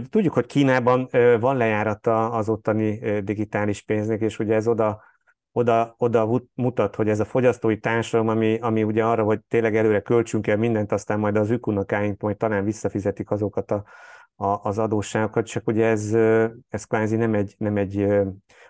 tudjuk, 0.10 0.34
hogy 0.34 0.46
Kínában 0.46 1.10
van 1.40 1.58
lejárata 1.58 2.32
az 2.32 2.50
ottani 2.50 3.22
digitális 3.22 3.82
pénznek, 3.82 4.22
és 4.22 4.40
ugye 4.40 4.54
ez 4.56 4.68
oda 4.68 5.04
oda, 5.58 5.96
oda 5.98 6.42
mutat, 6.54 6.96
hogy 6.96 7.10
ez 7.10 7.20
a 7.20 7.26
fogyasztói 7.26 7.80
társadalom, 7.80 8.36
ami, 8.36 8.58
ami 8.62 8.84
ugye 8.84 9.06
arra, 9.06 9.24
hogy 9.24 9.40
tényleg 9.48 9.76
előre 9.76 10.00
költsünk 10.00 10.48
el 10.48 10.58
mindent, 10.58 10.92
aztán 10.92 11.20
majd 11.20 11.36
az 11.36 11.50
ükunokáink 11.50 12.22
majd 12.22 12.38
talán 12.38 12.64
visszafizetik 12.64 13.32
azokat 13.32 13.72
a, 13.72 13.84
a, 14.36 14.60
az 14.64 14.78
adósságokat, 14.78 15.46
csak 15.46 15.68
ugye 15.68 15.86
ez, 15.86 16.14
ez 16.70 16.84
kvázi 16.84 17.16
nem 17.16 17.34
egy, 17.34 17.56
nem 17.58 17.78
egy, 17.78 18.06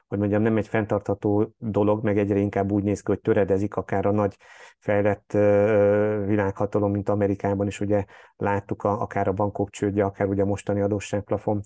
hogy 0.07 0.17
mondjam, 0.17 0.41
nem 0.41 0.57
egy 0.57 0.67
fenntartható 0.67 1.53
dolog, 1.57 2.03
meg 2.03 2.17
egyre 2.17 2.39
inkább 2.39 2.71
úgy 2.71 2.83
néz 2.83 3.01
ki, 3.01 3.11
hogy 3.11 3.21
töredezik 3.21 3.75
akár 3.75 4.05
a 4.05 4.11
nagy 4.11 4.37
fejlett 4.79 5.31
világhatalom, 6.25 6.91
mint 6.91 7.09
Amerikában 7.09 7.67
is 7.67 7.79
ugye 7.79 8.05
láttuk 8.35 8.83
a, 8.83 9.01
akár 9.01 9.27
a 9.27 9.33
bankok 9.33 9.69
csődje, 9.69 10.03
akár 10.03 10.27
ugye 10.27 10.41
a 10.41 10.45
mostani 10.45 10.81
adósságplafon 10.81 11.61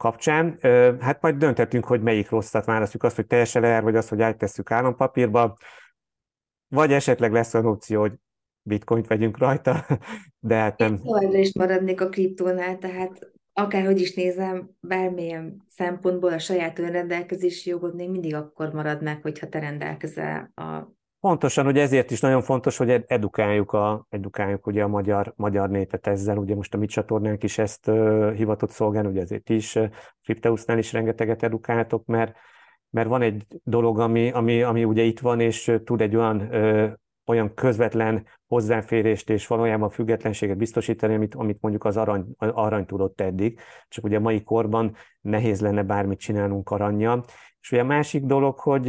kapcsán. 0.00 0.58
Hát 1.00 1.22
majd 1.22 1.36
döntetünk, 1.36 1.84
hogy 1.84 2.02
melyik 2.02 2.30
rosszat 2.30 2.64
választjuk, 2.64 3.02
azt, 3.02 3.16
hogy 3.16 3.26
teljesen 3.26 3.62
leer, 3.62 3.82
vagy 3.82 3.96
azt, 3.96 4.08
hogy 4.08 4.22
áttesszük 4.22 4.70
állampapírba, 4.70 5.56
vagy 6.68 6.92
esetleg 6.92 7.32
lesz 7.32 7.54
olyan 7.54 7.66
opció, 7.66 8.00
hogy 8.00 8.12
bitcoint 8.62 9.06
vegyünk 9.06 9.38
rajta, 9.38 9.86
de 10.48 10.54
hát 10.54 10.78
nem. 10.78 10.92
Én 10.92 11.02
továbbra 11.02 11.38
is 11.38 11.54
maradnék 11.54 12.00
a 12.00 12.08
kriptónál, 12.08 12.78
tehát 12.78 13.30
akárhogy 13.52 14.00
is 14.00 14.14
nézem, 14.14 14.70
bármilyen 14.80 15.64
szempontból 15.68 16.32
a 16.32 16.38
saját 16.38 16.78
önrendelkezési 16.78 17.70
jogod 17.70 17.94
még 17.94 18.10
mindig 18.10 18.34
akkor 18.34 18.72
marad 18.72 19.02
meg, 19.02 19.22
hogyha 19.22 19.48
te 19.48 19.58
rendelkezel 19.58 20.52
a 20.54 20.98
Pontosan, 21.20 21.64
hogy 21.64 21.78
ezért 21.78 22.10
is 22.10 22.20
nagyon 22.20 22.42
fontos, 22.42 22.76
hogy 22.76 23.04
edukáljuk, 23.06 23.72
a, 23.72 24.06
edukáljuk 24.08 24.66
ugye 24.66 24.82
a 24.82 24.88
magyar, 24.88 25.32
magyar 25.36 25.68
népet 25.68 26.06
ezzel. 26.06 26.36
Ugye 26.36 26.54
most 26.54 26.74
a 26.74 26.78
mi 26.78 26.86
csatornánk 26.86 27.42
is 27.42 27.58
ezt 27.58 27.88
uh, 27.88 28.32
hivatott 28.32 28.70
szolgálni, 28.70 29.08
ugye 29.08 29.20
ezért 29.20 29.48
is 29.48 29.74
uh, 29.74 30.78
is 30.78 30.92
rengeteget 30.92 31.42
edukáltok, 31.42 32.06
mert, 32.06 32.36
mert 32.90 33.08
van 33.08 33.22
egy 33.22 33.46
dolog, 33.64 33.98
ami, 33.98 34.30
ami, 34.30 34.62
ami 34.62 34.84
ugye 34.84 35.02
itt 35.02 35.20
van, 35.20 35.40
és 35.40 35.72
tud 35.84 36.00
egy 36.00 36.16
olyan 36.16 36.36
uh, 36.36 36.92
olyan 37.26 37.54
közvetlen 37.54 38.26
hozzáférést 38.46 39.30
és 39.30 39.46
valójában 39.46 39.90
függetlenséget 39.90 40.56
biztosítani, 40.56 41.14
amit, 41.14 41.34
amit 41.34 41.58
mondjuk 41.60 41.84
az 41.84 41.96
arany, 41.96 42.24
arany 42.38 42.86
tudott 42.86 43.20
eddig, 43.20 43.60
csak 43.88 44.04
ugye 44.04 44.16
a 44.16 44.20
mai 44.20 44.42
korban 44.42 44.94
nehéz 45.20 45.60
lenne 45.60 45.82
bármit 45.82 46.18
csinálnunk 46.18 46.70
aranya. 46.70 47.24
És 47.60 47.72
ugye 47.72 47.80
a 47.80 47.84
másik 47.84 48.24
dolog, 48.24 48.58
hogy 48.58 48.88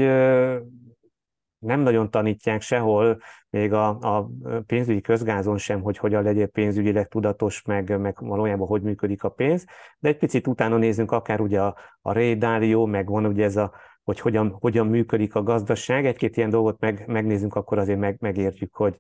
nem 1.62 1.80
nagyon 1.80 2.10
tanítják 2.10 2.62
sehol, 2.62 3.22
még 3.50 3.74
a, 3.74 3.88
a 3.88 4.30
pénzügyi 4.66 5.02
közgázon 5.02 5.58
sem, 5.58 5.82
hogy 5.82 5.98
hogyan 5.98 6.24
legyél 6.24 6.48
pénzügyileg 6.48 7.08
tudatos, 7.08 7.64
meg, 7.64 8.00
meg 8.00 8.18
valójában 8.20 8.68
hogy 8.68 8.82
működik 8.82 9.24
a 9.24 9.30
pénz, 9.30 9.66
de 10.00 10.10
egy 10.10 10.18
picit 10.18 10.48
utána 10.48 10.78
nézzünk 10.78 11.12
akár 11.12 11.42
ugye 11.42 11.62
a, 11.62 11.76
a 12.02 12.14
Ray 12.14 12.38
Dalio, 12.38 12.86
meg 12.86 13.10
van 13.10 13.26
ugye 13.26 13.44
ez 13.44 13.58
a, 13.58 13.72
hogy 14.04 14.20
hogyan, 14.20 14.58
hogyan 14.60 14.88
működik 14.88 15.36
a 15.36 15.44
gazdaság, 15.44 16.06
egy-két 16.06 16.38
ilyen 16.38 16.50
dolgot 16.50 16.80
meg, 16.80 17.04
megnézzünk, 17.08 17.56
akkor 17.56 17.78
azért 17.78 18.00
meg, 18.00 18.18
megértjük, 18.20 18.76
hogy 18.76 18.98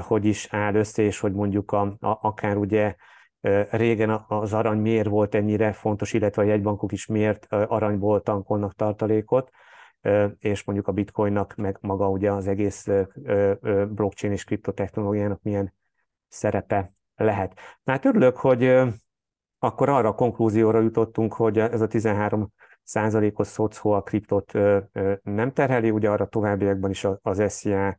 hogy 0.00 0.24
is 0.24 0.48
áll 0.50 0.74
össze, 0.74 1.02
és 1.02 1.20
hogy 1.20 1.32
mondjuk 1.32 1.72
a, 1.72 1.80
a, 1.80 2.18
akár 2.20 2.56
ugye 2.56 2.94
régen 3.70 4.24
az 4.28 4.52
arany 4.52 4.78
miért 4.78 5.08
volt 5.08 5.34
ennyire 5.34 5.72
fontos, 5.72 6.12
illetve 6.12 6.42
a 6.42 6.46
jegybankok 6.46 6.92
is 6.92 7.06
miért 7.06 7.46
aranyból 7.48 8.22
tankolnak 8.22 8.74
tartalékot, 8.74 9.50
és 10.38 10.64
mondjuk 10.64 10.88
a 10.88 10.92
bitcoinnak, 10.92 11.54
meg 11.56 11.78
maga 11.80 12.08
ugye 12.08 12.32
az 12.32 12.46
egész 12.46 12.86
blockchain 13.88 14.32
és 14.32 14.44
kriptotechnológiának 14.44 15.42
milyen 15.42 15.74
szerepe 16.28 16.92
lehet. 17.16 17.58
Hát 17.84 18.04
örülök, 18.04 18.36
hogy 18.36 18.82
akkor 19.58 19.88
arra 19.88 20.08
a 20.08 20.14
konklúzióra 20.14 20.80
jutottunk, 20.80 21.32
hogy 21.32 21.58
ez 21.58 21.80
a 21.80 21.86
13 21.86 22.52
százalékos 22.82 23.46
szocó 23.46 23.90
a 23.90 24.02
kriptot 24.02 24.52
nem 25.22 25.52
terheli, 25.52 25.90
ugye 25.90 26.10
arra 26.10 26.26
továbbiakban 26.26 26.90
is 26.90 27.06
az 27.22 27.42
SZIA 27.46 27.98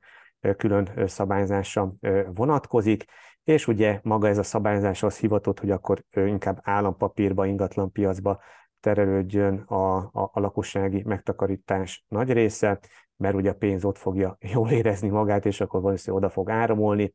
külön 0.58 0.90
szabályzása 1.06 1.94
vonatkozik, 2.34 3.06
és 3.44 3.68
ugye 3.68 4.00
maga 4.04 4.28
ez 4.28 4.38
a 4.38 4.44
szabályzás 4.44 5.04
az 5.04 5.18
hivatott, 5.18 5.60
hogy 5.60 5.72
akkor 5.72 6.04
inkább 6.14 6.60
állampapírba, 6.64 7.46
ingatlan 7.46 7.92
piacba 7.92 8.42
terelődjön 8.86 9.58
a, 9.58 9.96
a, 9.98 10.30
a 10.34 10.40
lakossági 10.40 11.04
megtakarítás 11.06 12.06
nagy 12.08 12.32
része, 12.32 12.80
mert 13.18 13.36
ugye 13.36 13.50
a 13.50 13.56
pénz 13.56 13.86
ott 13.86 13.98
fogja 13.98 14.38
jól 14.54 14.70
érezni 14.70 15.10
magát, 15.10 15.46
és 15.46 15.62
akkor 15.62 15.82
valószínűleg 15.82 16.24
oda 16.24 16.34
fog 16.34 16.50
áramolni. 16.50 17.14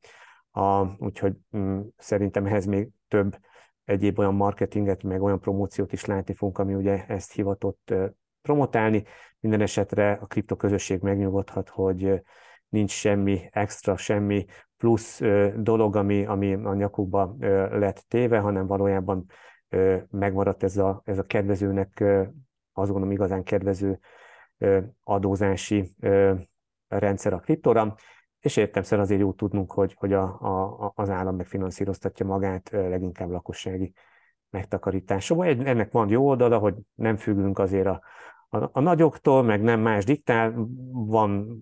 A, 0.50 0.96
úgyhogy 1.04 1.32
mm, 1.56 1.80
szerintem 1.96 2.46
ehhez 2.46 2.66
még 2.66 2.88
több 3.08 3.38
egyéb 3.84 4.18
olyan 4.18 4.34
marketinget, 4.34 5.02
meg 5.02 5.22
olyan 5.22 5.40
promóciót 5.40 5.92
is 5.92 6.04
látni 6.04 6.34
fogunk, 6.34 6.58
ami 6.58 6.74
ugye 6.74 7.06
ezt 7.06 7.32
hivatott 7.32 7.94
promotálni. 8.42 9.04
Minden 9.40 9.60
esetre 9.60 10.12
a 10.12 10.26
kriptoközösség 10.26 11.00
megnyugodhat, 11.00 11.68
hogy 11.68 12.22
nincs 12.68 12.90
semmi 12.90 13.48
extra, 13.50 13.96
semmi 13.96 14.44
plusz 14.76 15.20
dolog, 15.56 15.96
ami, 15.96 16.24
ami 16.24 16.52
a 16.52 16.74
nyakukba 16.74 17.36
lett 17.70 18.04
téve, 18.08 18.38
hanem 18.38 18.66
valójában 18.66 19.26
megmaradt 20.10 20.62
ez 20.62 20.76
a, 20.76 21.02
ez 21.04 21.18
a 21.18 21.22
kedvezőnek, 21.22 22.04
azt 22.72 22.90
gondolom 22.90 23.10
igazán 23.10 23.42
kedvező 23.42 23.98
adózási 25.02 25.94
rendszer 26.88 27.32
a 27.32 27.38
kriptóra, 27.38 27.94
és 28.40 28.56
értemszerűen 28.56 29.06
azért 29.06 29.20
jó 29.20 29.32
tudnunk, 29.32 29.72
hogy, 29.72 29.94
hogy 29.98 30.12
a, 30.12 30.22
a, 30.22 30.92
az 30.94 31.10
állam 31.10 31.36
megfinanszíroztatja 31.36 32.26
magát 32.26 32.70
leginkább 32.70 33.30
lakossági 33.30 33.92
megtakarításokban. 34.50 35.66
Ennek 35.66 35.92
van 35.92 36.08
jó 36.08 36.28
oldala, 36.28 36.58
hogy 36.58 36.74
nem 36.94 37.16
függünk 37.16 37.58
azért 37.58 37.86
a, 37.86 38.00
a, 38.48 38.68
a 38.72 38.80
nagyoktól, 38.80 39.42
meg 39.42 39.62
nem 39.62 39.80
más 39.80 40.04
diktál, 40.04 40.68
van, 40.92 41.60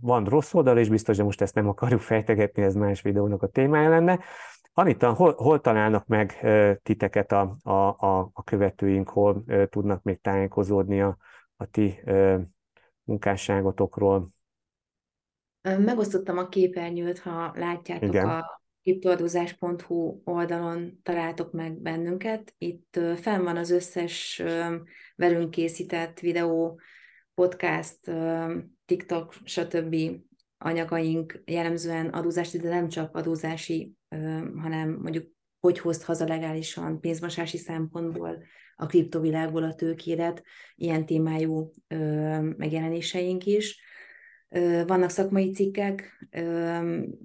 van 0.00 0.24
rossz 0.24 0.54
oldal, 0.54 0.78
és 0.78 0.88
biztos, 0.88 1.16
de 1.16 1.22
most 1.22 1.40
ezt 1.40 1.54
nem 1.54 1.68
akarjuk 1.68 2.00
fejtegetni, 2.12 2.62
ez 2.62 2.74
más 2.74 3.02
videónak 3.02 3.42
a 3.42 3.46
témája 3.46 3.88
lenne. 3.88 4.18
Anita, 4.78 5.12
hol, 5.12 5.34
hol 5.34 5.60
találnak 5.60 6.06
meg 6.06 6.46
titeket 6.82 7.32
a, 7.32 7.56
a, 7.62 7.70
a, 7.70 8.30
a 8.32 8.44
követőink, 8.44 9.08
hol 9.08 9.44
tudnak 9.70 10.02
még 10.02 10.20
tájékozódni 10.20 11.00
a, 11.00 11.16
a 11.56 11.66
ti 11.70 12.00
munkásságotokról? 13.04 14.28
Megosztottam 15.60 16.38
a 16.38 16.48
képernyőt, 16.48 17.18
ha 17.18 17.52
látjátok 17.54 18.08
Igen. 18.08 18.28
a 18.28 18.62
kriptoadózás.hu 18.82 20.20
oldalon 20.24 21.00
találtok 21.02 21.52
meg 21.52 21.80
bennünket. 21.80 22.54
Itt 22.58 23.00
fenn 23.16 23.42
van 23.44 23.56
az 23.56 23.70
összes 23.70 24.42
velünk 25.16 25.50
készített 25.50 26.20
videó, 26.20 26.80
podcast, 27.34 28.10
TikTok, 28.84 29.34
stb. 29.44 29.96
anyagaink 30.58 31.42
jellemzően 31.44 32.08
adózási, 32.08 32.58
de 32.58 32.68
nem 32.68 32.88
csak 32.88 33.16
adózási, 33.16 33.97
hanem 34.56 34.98
mondjuk 35.02 35.26
hogy 35.60 35.78
hozt 35.78 36.02
haza 36.02 36.26
legálisan 36.26 37.00
pénzmosási 37.00 37.56
szempontból 37.56 38.42
a 38.76 38.86
kriptovilágból 38.86 39.62
a 39.62 39.74
tőkéret, 39.74 40.42
ilyen 40.74 41.06
témájú 41.06 41.70
megjelenéseink 42.56 43.46
is. 43.46 43.80
Vannak 44.86 45.10
szakmai 45.10 45.50
cikkek, 45.50 46.28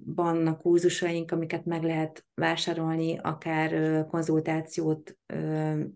vannak 0.04 0.60
kurzusaink, 0.60 1.30
amiket 1.30 1.64
meg 1.64 1.82
lehet 1.82 2.26
vásárolni, 2.34 3.18
akár 3.18 4.04
konzultációt 4.06 5.16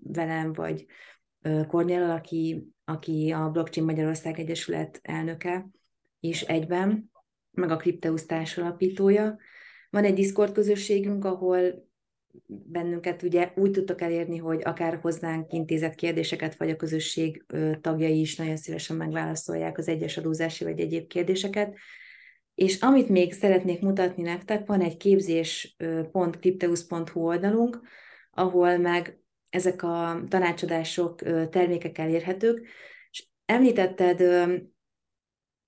velem, 0.02 0.52
vagy 0.52 0.86
Kornél, 1.66 2.02
aki, 2.02 2.72
aki 2.84 3.32
a 3.32 3.50
Blockchain 3.50 3.86
Magyarország 3.86 4.38
Egyesület 4.38 5.00
elnöke 5.02 5.68
is 6.20 6.42
egyben, 6.42 7.10
meg 7.50 7.70
a 7.70 7.76
Crypteus 7.76 8.26
társalapítója. 8.26 9.38
Van 9.90 10.04
egy 10.04 10.14
Discord 10.14 10.52
közösségünk, 10.52 11.24
ahol 11.24 11.86
bennünket 12.46 13.22
ugye 13.22 13.52
úgy 13.56 13.70
tudtak 13.70 14.00
elérni, 14.00 14.36
hogy 14.36 14.60
akár 14.64 14.98
hozzánk 15.02 15.52
intézett 15.52 15.94
kérdéseket, 15.94 16.56
vagy 16.56 16.70
a 16.70 16.76
közösség 16.76 17.44
tagjai 17.80 18.20
is 18.20 18.36
nagyon 18.36 18.56
szívesen 18.56 18.96
megválaszolják 18.96 19.78
az 19.78 19.88
egyes 19.88 20.16
adózási 20.16 20.64
vagy 20.64 20.80
egyéb 20.80 21.06
kérdéseket. 21.06 21.76
És 22.54 22.80
amit 22.80 23.08
még 23.08 23.32
szeretnék 23.32 23.80
mutatni 23.80 24.22
nektek, 24.22 24.66
van 24.66 24.80
egy 24.80 24.96
képzés.crypteus.hu 24.96 27.20
oldalunk, 27.20 27.80
ahol 28.30 28.78
meg 28.78 29.20
ezek 29.50 29.82
a 29.82 30.22
tanácsadások, 30.28 31.22
termékek 31.50 31.98
elérhetők. 31.98 32.66
És 33.10 33.26
említetted 33.44 34.20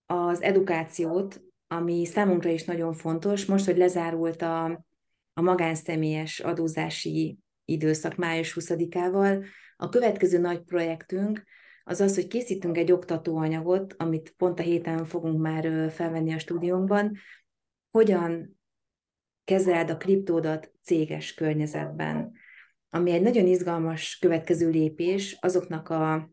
az 0.06 0.42
edukációt, 0.42 1.42
ami 1.72 2.04
számunkra 2.04 2.50
is 2.50 2.64
nagyon 2.64 2.92
fontos. 2.92 3.44
Most, 3.44 3.64
hogy 3.64 3.76
lezárult 3.76 4.42
a 4.42 4.84
a 5.32 5.42
magánszemélyes 5.42 6.40
adózási 6.40 7.38
időszak 7.64 8.16
május 8.16 8.56
20-ával. 8.60 9.44
A 9.76 9.88
következő 9.88 10.38
nagy 10.38 10.60
projektünk 10.60 11.44
az 11.84 12.00
az, 12.00 12.14
hogy 12.14 12.26
készítünk 12.26 12.78
egy 12.78 12.92
oktatóanyagot, 12.92 13.94
amit 13.98 14.34
pont 14.36 14.58
a 14.58 14.62
héten 14.62 15.04
fogunk 15.04 15.40
már 15.40 15.90
felvenni 15.90 16.32
a 16.32 16.38
stúdiónkban, 16.38 17.16
hogyan 17.90 18.60
kezeld 19.44 19.90
a 19.90 19.96
kriptódat 19.96 20.72
céges 20.82 21.34
környezetben, 21.34 22.32
ami 22.90 23.10
egy 23.10 23.22
nagyon 23.22 23.46
izgalmas 23.46 24.18
következő 24.18 24.70
lépés 24.70 25.36
azoknak 25.40 25.88
a 25.88 26.30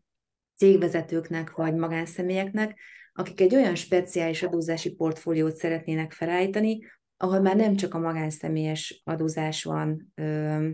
cégvezetőknek 0.56 1.50
vagy 1.50 1.74
magánszemélyeknek, 1.74 2.78
akik 3.18 3.40
egy 3.40 3.54
olyan 3.54 3.74
speciális 3.74 4.42
adózási 4.42 4.94
portfóliót 4.94 5.56
szeretnének 5.56 6.12
felállítani, 6.12 6.78
ahol 7.16 7.40
már 7.40 7.56
nem 7.56 7.76
csak 7.76 7.94
a 7.94 7.98
magánszemélyes 7.98 9.02
adózás 9.04 9.64
van 9.64 10.12
ö, 10.14 10.68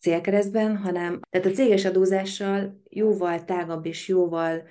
célkeresztben, 0.00 0.76
hanem 0.76 1.20
tehát 1.30 1.46
a 1.46 1.50
céges 1.50 1.84
adózással 1.84 2.82
jóval 2.88 3.44
tágabb 3.44 3.86
és 3.86 4.08
jóval 4.08 4.62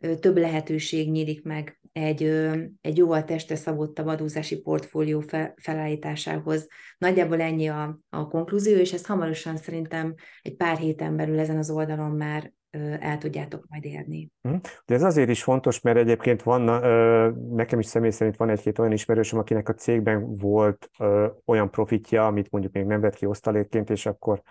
ö, 0.00 0.14
több 0.14 0.36
lehetőség 0.36 1.10
nyílik 1.10 1.42
meg 1.42 1.80
egy, 1.92 2.22
ö, 2.22 2.62
egy 2.80 2.96
jóval 2.96 3.24
testre 3.24 3.56
szabottabb 3.56 4.06
adózási 4.06 4.60
portfólió 4.60 5.20
fe, 5.20 5.54
felállításához. 5.56 6.68
Nagyjából 6.98 7.40
ennyi 7.40 7.68
a, 7.68 8.00
a 8.08 8.28
konklúzió, 8.28 8.76
és 8.76 8.92
ezt 8.92 9.06
hamarosan 9.06 9.56
szerintem 9.56 10.14
egy 10.42 10.56
pár 10.56 10.76
héten 10.76 11.16
belül 11.16 11.38
ezen 11.38 11.58
az 11.58 11.70
oldalon 11.70 12.10
már 12.10 12.52
el 13.00 13.18
tudjátok 13.18 13.64
majd 13.68 13.84
érni. 13.84 14.30
Hm. 14.42 14.54
De 14.86 14.94
ez 14.94 15.02
azért 15.02 15.28
is 15.28 15.42
fontos, 15.42 15.80
mert 15.80 15.96
egyébként 15.96 16.42
van, 16.42 16.62
nekem 17.54 17.78
is 17.78 17.86
személy 17.86 18.10
szerint 18.10 18.36
van 18.36 18.48
egy-két 18.48 18.78
olyan 18.78 18.92
ismerősöm, 18.92 19.38
akinek 19.38 19.68
a 19.68 19.74
cégben 19.74 20.36
volt 20.36 20.90
olyan 21.44 21.70
profitja, 21.70 22.26
amit 22.26 22.50
mondjuk 22.50 22.72
még 22.72 22.84
nem 22.84 23.00
vett 23.00 23.14
ki 23.14 23.26
osztalékként, 23.26 23.90
és 23.90 24.06
akkor 24.06 24.42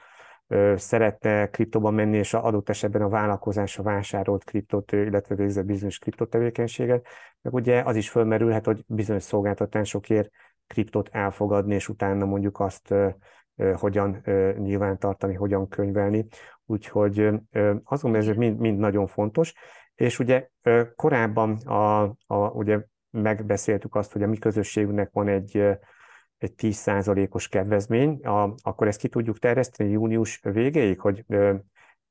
szeretne 0.75 1.49
kriptóban 1.49 1.93
menni, 1.93 2.17
és 2.17 2.33
adott 2.33 2.69
esetben 2.69 3.01
a 3.01 3.09
vállalkozása 3.09 3.83
vásárolt 3.83 4.43
kriptót, 4.43 4.91
illetve 4.91 5.35
végzett 5.35 5.65
bizonyos 5.65 5.97
kriptotevékenységet, 5.97 7.07
meg 7.41 7.53
ugye 7.53 7.81
az 7.81 7.95
is 7.95 8.09
fölmerülhet, 8.09 8.65
hogy 8.65 8.83
bizonyos 8.87 9.23
szolgáltatásokért 9.23 10.29
kriptót 10.67 11.09
elfogadni, 11.11 11.73
és 11.73 11.89
utána 11.89 12.25
mondjuk 12.25 12.59
azt 12.59 12.93
hogyan 13.75 14.23
nyilvántartani, 14.57 15.33
hogyan 15.33 15.67
könyvelni. 15.67 16.27
Úgyhogy 16.65 17.29
gondolom, 18.01 18.15
ez 18.15 18.27
mind, 18.27 18.59
mind 18.59 18.79
nagyon 18.79 19.07
fontos. 19.07 19.53
És 19.95 20.19
ugye 20.19 20.49
korábban 20.95 21.55
a, 21.55 22.01
a, 22.27 22.49
ugye 22.53 22.79
megbeszéltük 23.09 23.95
azt, 23.95 24.11
hogy 24.11 24.23
a 24.23 24.27
mi 24.27 24.37
közösségünknek 24.37 25.09
van 25.11 25.27
egy, 25.27 25.57
egy 26.37 26.53
10%-os 26.57 27.47
kedvezmény, 27.47 28.25
a, 28.25 28.55
akkor 28.61 28.87
ezt 28.87 28.99
ki 28.99 29.07
tudjuk 29.07 29.39
terjeszteni 29.39 29.91
június 29.91 30.39
végéig, 30.43 30.99
hogy 30.99 31.25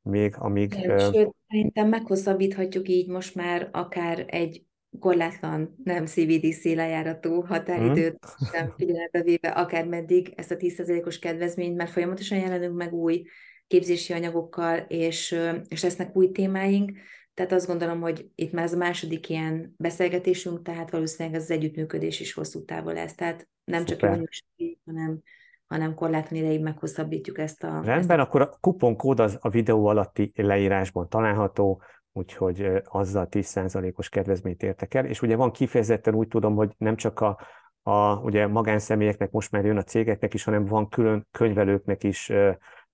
még 0.02 0.34
amíg... 0.38 0.72
Sőt, 0.98 1.34
szerintem 1.48 1.88
meghosszabbíthatjuk 1.88 2.88
így 2.88 3.08
most 3.08 3.34
már 3.34 3.68
akár 3.72 4.24
egy 4.26 4.64
korlátlan, 4.98 5.74
nem 5.84 6.06
CBDC 6.06 6.64
lejáratú 6.64 7.40
határidőt 7.40 8.18
hmm. 8.20 8.48
nem 8.52 8.74
figyelembe 8.76 9.22
véve, 9.22 9.48
akár 9.48 9.86
meddig 9.86 10.32
ezt 10.36 10.50
a 10.50 10.56
10%-os 10.56 11.18
kedvezményt, 11.18 11.76
mert 11.76 11.90
folyamatosan 11.90 12.38
jelenünk 12.38 12.76
meg 12.76 12.92
új 12.92 13.24
képzési 13.66 14.12
anyagokkal, 14.12 14.78
és, 14.78 15.38
és 15.68 15.82
lesznek 15.82 16.16
új 16.16 16.30
témáink, 16.30 16.92
tehát 17.34 17.52
azt 17.52 17.66
gondolom, 17.66 18.00
hogy 18.00 18.26
itt 18.34 18.52
már 18.52 18.64
ez 18.64 18.72
a 18.72 18.76
második 18.76 19.28
ilyen 19.28 19.74
beszélgetésünk, 19.76 20.62
tehát 20.62 20.90
valószínűleg 20.90 21.40
az 21.40 21.50
együttműködés 21.50 22.20
is 22.20 22.32
hosszú 22.32 22.64
távol 22.64 22.92
lesz. 22.92 23.14
Tehát 23.14 23.48
nem 23.64 23.86
Szuper. 23.86 23.98
csak 23.98 24.10
június 24.10 24.44
hanem, 24.84 25.18
hanem 25.66 25.94
korlátlan 25.94 26.40
ideig 26.40 26.60
meghosszabbítjuk 26.60 27.38
ezt 27.38 27.64
a... 27.64 27.68
Rendben, 27.68 27.98
ezt 27.98 28.10
a... 28.10 28.20
akkor 28.20 28.40
a 28.40 28.56
kuponkód 28.60 29.20
az 29.20 29.38
a 29.40 29.48
videó 29.48 29.86
alatti 29.86 30.32
leírásban 30.34 31.08
található, 31.08 31.82
úgyhogy 32.16 32.82
azzal 32.84 33.26
10%-os 33.30 34.08
kedvezményt 34.08 34.62
értek 34.62 34.94
el, 34.94 35.04
és 35.04 35.22
ugye 35.22 35.36
van 35.36 35.50
kifejezetten 35.50 36.14
úgy 36.14 36.28
tudom, 36.28 36.54
hogy 36.54 36.74
nem 36.78 36.96
csak 36.96 37.20
a, 37.20 37.38
a 37.82 38.16
ugye 38.16 38.46
magánszemélyeknek 38.46 39.30
most 39.30 39.50
már 39.50 39.64
jön 39.64 39.76
a 39.76 39.82
cégeknek 39.82 40.34
is, 40.34 40.44
hanem 40.44 40.64
van 40.64 40.88
külön 40.88 41.26
könyvelőknek 41.30 42.02
is 42.02 42.28
ö, 42.28 42.50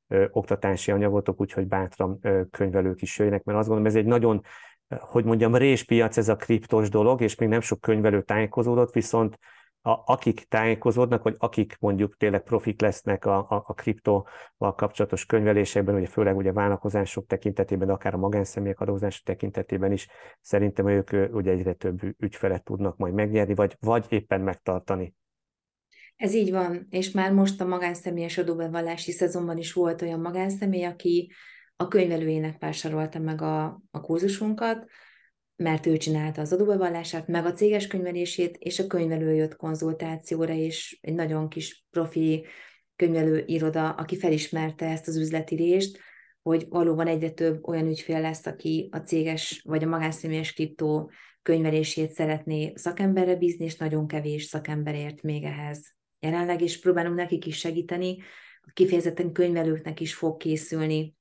ö, 0.08 0.26
oktatási 0.30 0.90
anyagotok, 0.90 1.40
úgyhogy 1.40 1.66
bátran 1.66 2.18
ö, 2.22 2.42
könyvelők 2.50 3.02
is 3.02 3.18
jöjjenek, 3.18 3.44
mert 3.44 3.58
azt 3.58 3.68
gondolom, 3.68 3.90
ez 3.92 3.98
egy 3.98 4.06
nagyon, 4.06 4.42
hogy 4.98 5.24
mondjam, 5.24 5.54
réspiac 5.54 6.16
ez 6.16 6.28
a 6.28 6.36
kriptos 6.36 6.88
dolog, 6.88 7.20
és 7.20 7.34
még 7.34 7.48
nem 7.48 7.60
sok 7.60 7.80
könyvelő 7.80 8.22
tájékozódott, 8.22 8.92
viszont 8.92 9.38
a, 9.82 10.02
akik 10.04 10.44
tájékozódnak, 10.48 11.22
vagy 11.22 11.34
akik 11.38 11.76
mondjuk 11.78 12.16
tényleg 12.16 12.42
profik 12.42 12.80
lesznek 12.80 13.24
a, 13.24 13.38
a, 13.38 13.64
a 13.66 13.74
kriptóval 13.74 14.74
kapcsolatos 14.76 15.26
könyvelésekben, 15.26 15.94
ugye 15.94 16.06
főleg 16.06 16.36
ugye 16.36 16.52
vállalkozások 16.52 17.26
tekintetében, 17.26 17.86
de 17.86 17.92
akár 17.92 18.14
a 18.14 18.18
magánszemélyek 18.18 18.80
adózás 18.80 19.22
tekintetében 19.22 19.92
is, 19.92 20.08
szerintem 20.40 20.88
ők 20.88 21.34
ugye 21.34 21.50
egyre 21.50 21.72
több 21.72 22.00
ügyfelet 22.18 22.64
tudnak 22.64 22.96
majd 22.96 23.14
megnyerni, 23.14 23.54
vagy, 23.54 23.76
vagy 23.80 24.06
éppen 24.08 24.40
megtartani. 24.40 25.14
Ez 26.16 26.34
így 26.34 26.50
van, 26.50 26.86
és 26.90 27.10
már 27.10 27.32
most 27.32 27.60
a 27.60 27.66
magánszemélyes 27.66 28.38
adóbevallási 28.38 29.12
szezonban 29.12 29.58
is 29.58 29.72
volt 29.72 30.02
olyan 30.02 30.20
magánszemély, 30.20 30.84
aki 30.84 31.32
a 31.76 31.88
könyvelőjének 31.88 32.58
vásárolta 32.58 33.18
meg 33.18 33.42
a, 33.42 33.64
a 33.90 34.00
kurzusunkat, 34.00 34.86
mert 35.60 35.86
ő 35.86 35.96
csinálta 35.96 36.40
az 36.40 36.52
adóbevallását, 36.52 37.26
meg 37.26 37.44
a 37.44 37.52
céges 37.52 37.86
könyvelését, 37.86 38.56
és 38.56 38.78
a 38.78 38.86
könyvelő 38.86 39.34
jött 39.34 39.56
konzultációra, 39.56 40.52
és 40.52 40.98
egy 41.00 41.14
nagyon 41.14 41.48
kis 41.48 41.84
profi 41.90 42.46
könyvelő 42.96 43.42
iroda, 43.46 43.90
aki 43.90 44.16
felismerte 44.18 44.86
ezt 44.86 45.08
az 45.08 45.16
üzleti 45.16 45.54
részt, 45.54 45.98
hogy 46.42 46.66
valóban 46.68 47.06
egyre 47.06 47.30
több 47.30 47.68
olyan 47.68 47.86
ügyfél 47.86 48.20
lesz, 48.20 48.46
aki 48.46 48.88
a 48.92 48.96
céges 48.98 49.60
vagy 49.64 49.82
a 49.82 49.88
magánszemélyes 49.88 50.52
kriptó 50.52 51.10
könyvelését 51.42 52.12
szeretné 52.12 52.72
szakemberre 52.74 53.34
bízni, 53.34 53.64
és 53.64 53.76
nagyon 53.76 54.06
kevés 54.06 54.44
szakemberért 54.44 55.22
még 55.22 55.44
ehhez. 55.44 55.96
Jelenleg 56.18 56.60
is 56.60 56.80
próbálunk 56.80 57.16
nekik 57.16 57.46
is 57.46 57.58
segíteni, 57.58 58.18
kifejezetten 58.72 59.32
könyvelőknek 59.32 60.00
is 60.00 60.14
fog 60.14 60.36
készülni 60.36 61.18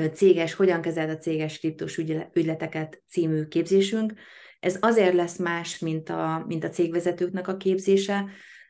céges, 0.00 0.54
hogyan 0.54 0.80
kezeld 0.80 1.10
a 1.10 1.18
céges 1.18 1.58
kriptos 1.58 1.98
ügyleteket 2.32 3.02
című 3.08 3.44
képzésünk. 3.44 4.12
Ez 4.60 4.76
azért 4.80 5.14
lesz 5.14 5.38
más, 5.38 5.78
mint 5.78 6.08
a, 6.08 6.44
mint 6.46 6.64
a 6.64 6.68
cégvezetőknek 6.68 7.48
a 7.48 7.56
képzése, 7.56 8.24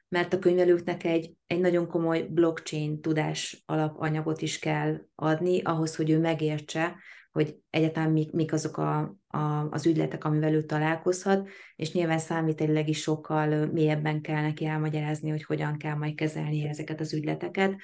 mert 0.09 0.33
a 0.33 0.39
könyvelőknek 0.39 1.05
egy, 1.05 1.33
egy 1.47 1.61
nagyon 1.61 1.89
komoly 1.89 2.23
blockchain 2.23 3.01
tudás 3.01 3.63
alapanyagot 3.67 4.43
is 4.43 4.59
kell 4.59 4.99
adni, 5.15 5.63
ahhoz, 5.63 5.97
hogy 5.97 6.11
ő 6.11 6.19
megértse, 6.19 6.97
hogy 7.33 7.57
egyáltalán 7.71 8.11
mik, 8.11 8.33
mik 8.33 8.53
azok 8.53 8.77
a, 8.77 9.17
a, 9.27 9.69
az 9.71 9.87
ügyletek, 9.87 10.25
amivel 10.25 10.55
ő 10.55 10.63
találkozhat, 10.63 11.49
és 11.77 11.93
nyilván 11.93 12.19
számítálileg 12.19 12.89
is 12.89 13.01
sokkal 13.01 13.67
mélyebben 13.67 14.21
kell 14.21 14.43
neki 14.43 14.67
elmagyarázni, 14.67 15.31
hogy 15.31 15.45
hogyan 15.45 15.77
kell 15.77 15.95
majd 15.95 16.15
kezelni 16.15 16.69
ezeket 16.69 17.01
az 17.01 17.15
ügyleteket, 17.15 17.75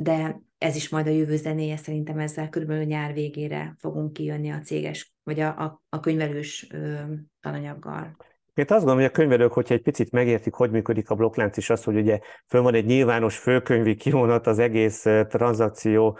de 0.00 0.40
ez 0.58 0.76
is 0.76 0.88
majd 0.88 1.06
a 1.06 1.10
jövő 1.10 1.36
zenéje, 1.36 1.76
szerintem 1.76 2.18
ezzel 2.18 2.48
körülbelül 2.48 2.84
nyár 2.84 3.12
végére 3.12 3.74
fogunk 3.78 4.12
kijönni 4.12 4.50
a 4.50 4.60
céges, 4.60 5.14
vagy 5.22 5.40
a, 5.40 5.46
a, 5.46 5.82
a 5.88 6.00
könyvelős 6.00 6.66
ö, 6.72 6.94
tananyaggal. 7.40 8.16
Én 8.54 8.64
azt 8.68 8.68
gondolom, 8.68 8.96
hogy 8.96 9.04
a 9.04 9.10
könyvelők, 9.10 9.52
hogyha 9.52 9.74
egy 9.74 9.82
picit 9.82 10.10
megértik, 10.10 10.54
hogy 10.54 10.70
működik 10.70 11.10
a 11.10 11.14
blokklánc, 11.14 11.56
és 11.56 11.70
az, 11.70 11.84
hogy 11.84 11.96
ugye 11.96 12.18
föl 12.46 12.62
van 12.62 12.74
egy 12.74 12.84
nyilvános 12.84 13.38
főkönyvi 13.38 13.94
kivonat 13.94 14.46
az 14.46 14.58
egész 14.58 15.02
tranzakció 15.28 16.18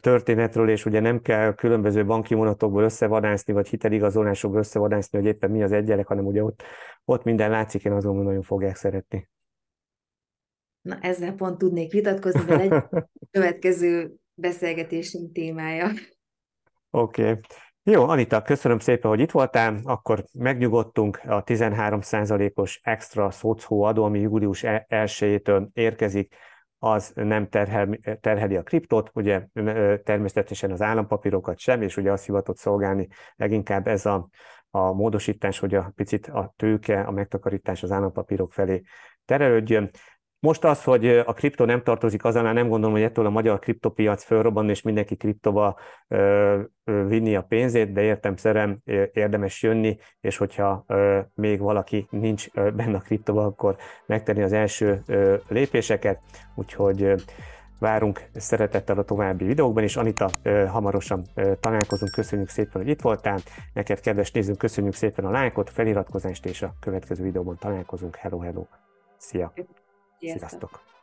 történetről, 0.00 0.70
és 0.70 0.86
ugye 0.86 1.00
nem 1.00 1.20
kell 1.20 1.54
különböző 1.54 2.04
banki 2.04 2.34
vonatokból 2.34 2.82
összevadászni, 2.82 3.52
vagy 3.52 3.68
hiteligazolásokból 3.68 4.58
összevadászni, 4.58 5.18
hogy 5.18 5.26
éppen 5.26 5.50
mi 5.50 5.62
az 5.62 5.72
egyenleg, 5.72 6.06
hanem 6.06 6.26
ugye 6.26 6.44
ott, 6.44 6.62
ott 7.04 7.24
minden 7.24 7.50
látszik, 7.50 7.84
én 7.84 7.92
azt 7.92 8.04
gondolom, 8.04 8.26
hogy 8.26 8.34
nagyon 8.34 8.48
fogják 8.48 8.76
szeretni. 8.76 9.28
Na, 10.84 10.98
ezzel 11.00 11.34
pont 11.34 11.58
tudnék 11.58 11.92
vitatkozni, 11.92 12.44
de 12.44 12.58
egy 12.58 12.82
következő 13.30 14.14
beszélgetésünk 14.34 15.32
témája. 15.32 15.90
Oké. 16.90 17.22
Okay. 17.22 17.40
Jó, 17.82 18.08
Anita, 18.08 18.42
köszönöm 18.42 18.78
szépen, 18.78 19.10
hogy 19.10 19.20
itt 19.20 19.30
voltál. 19.30 19.80
Akkor 19.84 20.24
megnyugodtunk 20.32 21.20
a 21.26 21.44
13%-os 21.44 22.80
extra 22.82 23.30
szocó 23.30 23.82
adó, 23.82 24.04
ami 24.04 24.20
július 24.20 24.62
1-től 24.64 25.62
e- 25.62 25.68
érkezik, 25.72 26.34
az 26.78 27.12
nem 27.14 27.48
terhel, 27.48 27.98
terheli 28.20 28.56
a 28.56 28.62
kriptot, 28.62 29.10
ugye 29.14 29.46
természetesen 30.04 30.70
az 30.70 30.82
állampapírokat 30.82 31.58
sem, 31.58 31.82
és 31.82 31.96
ugye 31.96 32.12
azt 32.12 32.24
hivatott 32.24 32.56
szolgálni 32.56 33.08
leginkább 33.36 33.86
ez 33.86 34.06
a, 34.06 34.28
a 34.70 34.92
módosítás, 34.92 35.58
hogy 35.58 35.74
a 35.74 35.92
picit 35.96 36.26
a 36.26 36.52
tőke, 36.56 37.00
a 37.00 37.10
megtakarítás 37.10 37.82
az 37.82 37.90
állampapírok 37.90 38.52
felé 38.52 38.82
terelődjön. 39.24 39.90
Most 40.44 40.64
az, 40.64 40.84
hogy 40.84 41.08
a 41.08 41.32
kriptó 41.32 41.64
nem 41.64 41.82
tartozik, 41.82 42.24
azonnal 42.24 42.52
nem 42.52 42.68
gondolom, 42.68 42.94
hogy 42.94 43.04
ettől 43.04 43.26
a 43.26 43.30
magyar 43.30 43.58
kriptopiac 43.58 44.24
fölrobban, 44.24 44.68
és 44.68 44.82
mindenki 44.82 45.16
kriptova 45.16 45.78
vinni 46.84 47.36
a 47.36 47.42
pénzét, 47.42 47.92
de 47.92 48.00
értem 48.00 48.36
szerem 48.36 48.78
érdemes 49.12 49.62
jönni, 49.62 49.96
és 50.20 50.36
hogyha 50.36 50.84
még 51.34 51.60
valaki 51.60 52.06
nincs 52.10 52.50
benne 52.52 52.96
a 52.96 53.00
kriptoba, 53.00 53.44
akkor 53.44 53.76
megtenni 54.06 54.42
az 54.42 54.52
első 54.52 55.02
lépéseket, 55.48 56.20
úgyhogy 56.54 57.14
várunk 57.78 58.24
szeretettel 58.34 58.98
a 58.98 59.04
további 59.04 59.44
videókban, 59.44 59.82
és 59.82 59.96
Anita, 59.96 60.30
hamarosan 60.68 61.24
találkozunk, 61.60 62.12
köszönjük 62.12 62.48
szépen, 62.48 62.82
hogy 62.82 62.88
itt 62.90 63.02
voltál, 63.02 63.38
neked 63.72 64.00
kedves 64.00 64.32
nézőnk, 64.32 64.58
köszönjük 64.58 64.94
szépen 64.94 65.24
a 65.24 65.30
lájkot, 65.30 65.70
feliratkozást, 65.70 66.46
és 66.46 66.62
a 66.62 66.74
következő 66.80 67.24
videóban 67.24 67.56
találkozunk, 67.58 68.16
hello, 68.16 68.38
hello, 68.38 68.66
szia! 69.16 69.52
Sziasztok! 70.24 70.50
Sziasztok. 70.50 70.93